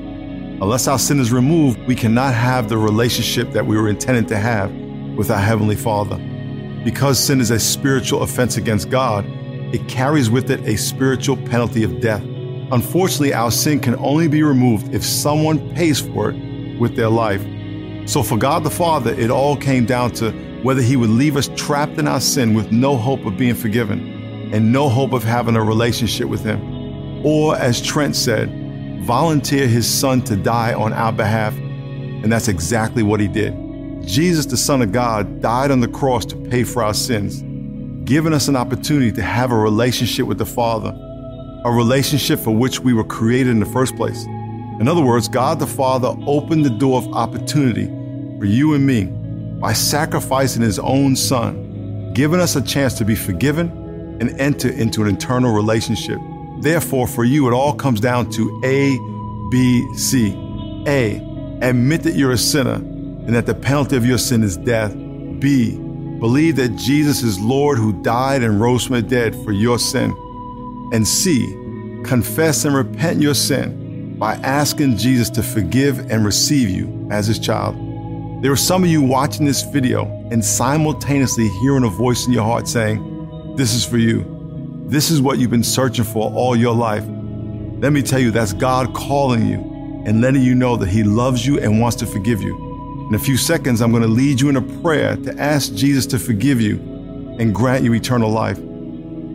Unless 0.62 0.88
our 0.88 1.00
sin 1.00 1.20
is 1.20 1.32
removed, 1.32 1.80
we 1.88 1.96
cannot 1.96 2.34
have 2.34 2.70
the 2.70 2.78
relationship 2.78 3.52
that 3.52 3.66
we 3.66 3.76
were 3.76 3.90
intended 3.90 4.28
to 4.30 4.38
have 4.38 4.72
with 5.18 5.30
our 5.30 5.40
Heavenly 5.40 5.76
Father. 5.76 6.18
Because 6.84 7.20
sin 7.20 7.42
is 7.42 7.52
a 7.52 7.60
spiritual 7.60 8.24
offense 8.24 8.58
against 8.58 8.90
God, 8.90 9.26
it 9.74 9.88
carries 9.88 10.30
with 10.30 10.52
it 10.52 10.62
a 10.62 10.78
spiritual 10.78 11.38
penalty 11.38 11.84
of 11.84 12.00
death. 12.00 12.24
Unfortunately, 12.72 13.34
our 13.34 13.52
sin 13.52 13.80
can 13.80 13.96
only 13.98 14.28
be 14.28 14.44
removed 14.44 14.94
if 14.94 15.04
someone 15.04 15.74
pays 15.76 16.00
for 16.00 16.30
it 16.30 16.80
with 16.80 16.96
their 16.96 17.10
life. 17.10 17.42
So, 18.06 18.22
for 18.22 18.38
God 18.38 18.64
the 18.64 18.70
Father, 18.70 19.14
it 19.14 19.32
all 19.32 19.58
came 19.58 19.86
down 19.86 20.12
to 20.14 20.32
whether 20.62 20.82
He 20.82 20.96
would 20.96 21.10
leave 21.10 21.36
us 21.36 21.50
trapped 21.56 21.98
in 21.98 22.08
our 22.08 22.22
sin 22.22 22.54
with 22.54 22.72
no 22.72 22.96
hope 22.96 23.26
of 23.26 23.38
being 23.38 23.56
forgiven 23.56 24.52
and 24.54 24.72
no 24.72 24.88
hope 24.88 25.14
of 25.14 25.24
having 25.24 25.56
a 25.56 25.64
relationship 25.64 26.28
with 26.28 26.44
Him, 26.44 27.26
or 27.26 27.56
as 27.56 27.82
Trent 27.82 28.16
said, 28.16 28.63
volunteer 29.04 29.68
His 29.68 29.88
Son 29.88 30.22
to 30.24 30.36
die 30.36 30.74
on 30.74 30.94
our 30.94 31.12
behalf. 31.12 31.56
And 31.58 32.32
that's 32.32 32.48
exactly 32.48 33.04
what 33.04 33.20
He 33.20 33.28
did. 33.28 33.54
Jesus, 34.06 34.46
the 34.46 34.58
Son 34.58 34.82
of 34.82 34.92
God, 34.92 35.42
died 35.42 35.72
on 35.72 35.80
the 35.80 35.88
cross 35.88 36.26
to 36.26 36.36
pay 36.36 36.64
for 36.64 36.84
our 36.84 36.94
sins, 36.94 37.42
giving 38.06 38.34
us 38.34 38.48
an 38.48 38.56
opportunity 38.56 39.12
to 39.12 39.22
have 39.22 39.52
a 39.52 39.58
relationship 39.58 40.26
with 40.26 40.38
the 40.38 40.46
Father, 40.46 40.94
a 41.66 41.72
relationship 41.72 42.40
for 42.40 42.52
which 42.52 42.80
we 42.80 42.94
were 42.94 43.04
created 43.04 43.52
in 43.52 43.60
the 43.60 43.66
first 43.66 43.96
place. 43.96 44.26
In 44.80 44.88
other 44.88 45.04
words, 45.04 45.28
God 45.28 45.60
the 45.60 45.68
Father 45.68 46.16
opened 46.26 46.66
the 46.66 46.70
door 46.70 46.98
of 46.98 47.08
opportunity 47.14 47.86
for 48.40 48.46
you 48.46 48.74
and 48.74 48.86
me 48.86 49.06
by 49.60 49.72
sacrificing 49.72 50.62
His 50.62 50.80
own 50.80 51.16
Son, 51.16 52.12
giving 52.14 52.40
us 52.40 52.56
a 52.56 52.62
chance 52.62 52.94
to 52.96 53.06
be 53.06 53.16
forgiven 53.16 53.70
and 54.20 54.30
enter 54.40 54.70
into 54.70 55.02
an 55.04 55.16
eternal 55.16 55.54
relationship. 55.54 56.20
Therefore, 56.60 57.08
for 57.08 57.24
you, 57.24 57.48
it 57.48 57.54
all 57.54 57.74
comes 57.74 58.00
down 58.00 58.30
to 58.32 58.62
A, 58.64 58.98
B, 59.50 59.94
C. 59.96 60.34
A, 60.88 61.18
admit 61.62 62.04
that 62.04 62.16
you're 62.16 62.32
a 62.32 62.38
sinner 62.38 62.76
and 62.76 63.34
that 63.34 63.46
the 63.46 63.56
penalty 63.56 63.96
of 63.96 64.06
your 64.06 64.18
sin 64.18 64.44
is 64.44 64.58
death. 64.58 64.94
B, 65.40 65.78
believe 66.20 66.56
that 66.58 66.76
Jesus 66.76 67.24
is 67.24 67.40
Lord 67.40 67.78
who 67.78 68.02
died 68.02 68.44
and 68.44 68.60
rose 68.60 68.86
from 68.86 68.96
the 68.96 69.02
dead 69.02 69.36
for 69.44 69.52
your 69.52 69.80
sin. 69.80 70.12
And 70.94 71.08
C, 71.08 71.48
confess 72.04 72.66
and 72.66 72.76
repent 72.76 73.22
your 73.22 73.34
sin 73.34 74.18
by 74.18 74.36
asking 74.36 74.98
Jesus 74.98 75.30
to 75.32 75.44
forgive 75.44 76.12
and 76.12 76.26
receive 76.26 76.70
you 76.70 77.08
as 77.12 77.28
his 77.28 77.40
child. 77.40 77.76
There 78.44 78.52
are 78.52 78.58
some 78.58 78.84
of 78.84 78.90
you 78.90 79.02
watching 79.02 79.46
this 79.46 79.62
video 79.64 80.06
and 80.32 80.44
simultaneously 80.44 81.48
hearing 81.62 81.86
a 81.86 81.90
voice 81.90 82.28
in 82.28 82.34
your 82.34 82.44
heart 82.44 82.68
saying, 82.68 83.56
This 83.56 83.74
is 83.74 83.86
for 83.86 83.98
you. 83.98 84.43
This 84.86 85.10
is 85.10 85.22
what 85.22 85.40
you've 85.40 85.50
been 85.50 85.64
searching 85.64 86.06
for 86.06 86.32
all 86.32 86.56
your 86.56 86.76
life. 86.76 87.04
Let 87.80 87.94
me 87.94 88.02
tell 88.02 88.20
you, 88.20 88.32
that's 88.32 88.54
God 88.54 88.94
calling 88.94 89.48
you 89.48 90.04
and 90.06 90.22
letting 90.22 90.42
you 90.42 90.56
know 90.56 90.76
that 90.78 90.90
He 90.90 91.04
loves 91.04 91.46
you 91.46 91.60
and 91.60 91.80
wants 91.80 91.98
to 91.98 92.06
forgive 92.06 92.42
you. 92.42 93.08
In 93.10 93.16
a 93.16 93.20
few 93.20 93.38
seconds, 93.38 93.82
I'm 93.82 93.92
going 93.92 94.04
to 94.04 94.10
lead 94.10 94.40
you 94.40 94.50
in 94.50 94.56
a 94.56 94.62
prayer 94.62 95.16
to 95.18 95.40
ask 95.40 95.74
Jesus 95.74 96.06
to 96.08 96.20
forgive 96.20 96.62
you 96.62 96.78
and 97.40 97.54
grant 97.54 97.84
you 97.84 97.94
eternal 97.94 98.30
life. 98.30 98.58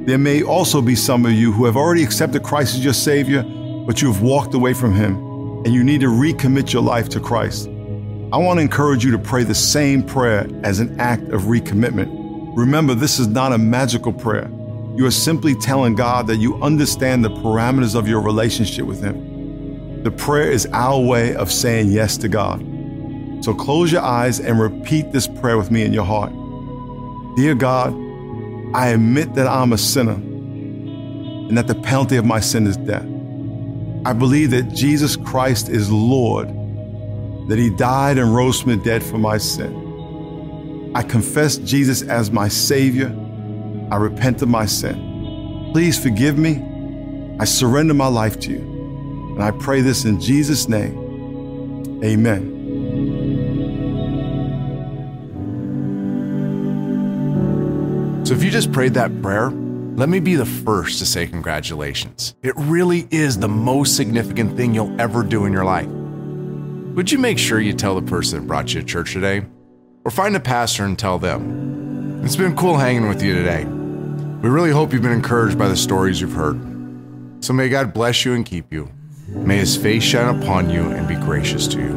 There 0.07 0.19
may 0.19 0.43
also 0.43 0.81
be 0.81 0.95
some 0.95 1.27
of 1.27 1.33
you 1.33 1.53
who 1.53 1.65
have 1.65 1.77
already 1.77 2.03
accepted 2.03 2.43
Christ 2.43 2.75
as 2.75 2.85
your 2.85 2.95
Savior, 2.95 3.43
but 3.87 4.01
you 4.01 4.13
have 4.13 4.23
walked 4.23 4.55
away 4.55 4.75
from 4.75 4.95
Him 4.95 5.17
and 5.65 5.75
you 5.75 5.83
need 5.83 6.01
to 6.01 6.09
recommit 6.09 6.73
your 6.73 6.83
life 6.83 7.09
to 7.11 7.21
Christ. 7.21 7.67
I 8.31 8.37
want 8.37 8.59
to 8.59 8.63
encourage 8.63 9.05
you 9.05 9.11
to 9.13 9.19
pray 9.19 9.43
the 9.45 9.55
same 9.55 10.03
prayer 10.03 10.47
as 10.63 10.81
an 10.81 11.01
act 11.01 11.25
of 11.29 11.43
recommitment. 11.43 12.09
Remember, 12.57 12.95
this 12.95 13.19
is 13.19 13.27
not 13.27 13.53
a 13.53 13.59
magical 13.59 14.13
prayer. 14.13 14.51
You 14.99 15.07
are 15.07 15.13
simply 15.13 15.55
telling 15.55 15.95
God 15.95 16.27
that 16.27 16.39
you 16.39 16.61
understand 16.61 17.25
the 17.25 17.31
parameters 17.31 17.95
of 17.95 18.09
your 18.09 18.21
relationship 18.21 18.85
with 18.85 19.01
Him. 19.01 20.03
The 20.03 20.11
prayer 20.11 20.51
is 20.51 20.67
our 20.73 20.99
way 21.01 21.37
of 21.37 21.53
saying 21.53 21.93
yes 21.93 22.17
to 22.17 22.29
God. 22.29 22.59
So 23.45 23.55
close 23.55 23.93
your 23.93 24.03
eyes 24.03 24.41
and 24.41 24.59
repeat 24.59 25.13
this 25.13 25.29
prayer 25.29 25.57
with 25.57 25.71
me 25.71 25.85
in 25.85 25.93
your 25.93 26.05
heart. 26.05 26.33
Dear 27.37 27.55
God, 27.55 27.95
I 28.75 28.89
admit 28.89 29.35
that 29.35 29.47
I'm 29.47 29.73
a 29.73 29.79
sinner 29.79 30.15
and 30.15 31.57
that 31.57 31.69
the 31.69 31.77
penalty 31.77 32.17
of 32.17 32.25
my 32.25 32.41
sin 32.41 32.67
is 32.67 32.77
death. 32.77 33.07
I 34.05 34.13
believe 34.13 34.51
that 34.51 34.75
Jesus 34.75 35.15
Christ 35.15 35.69
is 35.69 35.93
Lord, 35.93 36.49
that 37.49 37.57
He 37.57 37.71
died 37.71 38.19
and 38.19 38.35
rose 38.35 38.61
from 38.61 38.77
the 38.77 38.83
dead 38.83 39.05
for 39.05 39.19
my 39.19 39.39
sin. 39.39 40.93
I 40.97 41.05
confess 41.05 41.57
Jesus 41.59 42.03
as 42.03 42.33
my 42.33 42.49
Savior. 42.49 43.15
I 43.91 43.97
repent 43.97 44.43
of 44.43 44.49
my 44.49 44.67
sin. 44.67 45.71
Please 45.73 45.99
forgive 45.99 46.37
me. 46.39 46.63
I 47.41 47.45
surrender 47.45 47.95
my 47.95 48.09
life 48.09 48.39
to 48.41 48.53
you. 48.53 49.35
And 49.35 49.43
I 49.43 49.51
pray 49.53 49.81
this 49.81 50.05
in 50.05 50.21
Jesus' 50.21 50.69
name. 50.69 52.03
Amen. 52.05 52.57
So 58.25 58.35
if 58.35 58.43
you 58.43 58.51
just 58.51 58.73
prayed 58.73 58.95
that 58.95 59.23
prayer, 59.23 59.51
let 59.51 60.09
me 60.09 60.21
be 60.21 60.35
the 60.35 60.45
first 60.45 60.99
to 60.99 61.07
say 61.07 61.27
congratulations. 61.27 62.35
It 62.43 62.55
really 62.57 63.09
is 63.11 63.39
the 63.39 63.49
most 63.49 63.97
significant 63.97 64.57
thing 64.57 64.75
you'll 64.75 65.01
ever 65.01 65.23
do 65.23 65.47
in 65.47 65.53
your 65.53 65.65
life. 65.65 65.89
Would 65.89 67.11
you 67.11 67.19
make 67.19 67.39
sure 67.39 67.61
you 67.61 67.73
tell 67.73 67.95
the 67.95 68.03
person 68.03 68.41
that 68.41 68.47
brought 68.47 68.75
you 68.75 68.81
to 68.81 68.87
church 68.87 69.13
today? 69.13 69.47
Or 70.05 70.11
find 70.11 70.37
a 70.37 70.41
pastor 70.41 70.85
and 70.85 70.99
tell 70.99 71.19
them? 71.19 72.23
It's 72.25 72.37
been 72.37 72.57
cool 72.57 72.77
hanging 72.77 73.09
with 73.09 73.23
you 73.23 73.35
today. 73.35 73.65
We 74.41 74.49
really 74.49 74.71
hope 74.71 74.93
you've 74.93 75.03
been 75.03 75.11
encouraged 75.11 75.59
by 75.59 75.67
the 75.67 75.77
stories 75.77 76.21
you've 76.21 76.33
heard. 76.33 76.61
So 77.41 77.53
may 77.53 77.69
God 77.69 77.93
bless 77.93 78.25
you 78.25 78.35
and 78.35 78.47
keep 78.47 78.73
you. 78.73 78.89
May 79.27 79.57
his 79.57 79.77
face 79.77 80.05
shine 80.05 80.41
upon 80.41 80.71
you 80.71 80.91
and 80.93 81.09
be 81.09 81.17
gracious 81.17 81.67
to 81.69 81.79
you. 81.79 81.97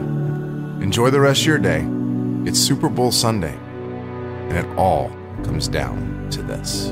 Enjoy 0.81 1.11
the 1.11 1.19
rest 1.19 1.41
of 1.41 1.47
your 1.47 1.59
day. 1.59 1.85
It's 2.49 2.59
Super 2.59 2.89
Bowl 2.89 3.11
Sunday, 3.11 3.55
and 4.49 4.57
it 4.57 4.65
all 4.75 5.09
comes 5.43 5.67
down 5.67 6.29
to 6.31 6.41
this. 6.41 6.91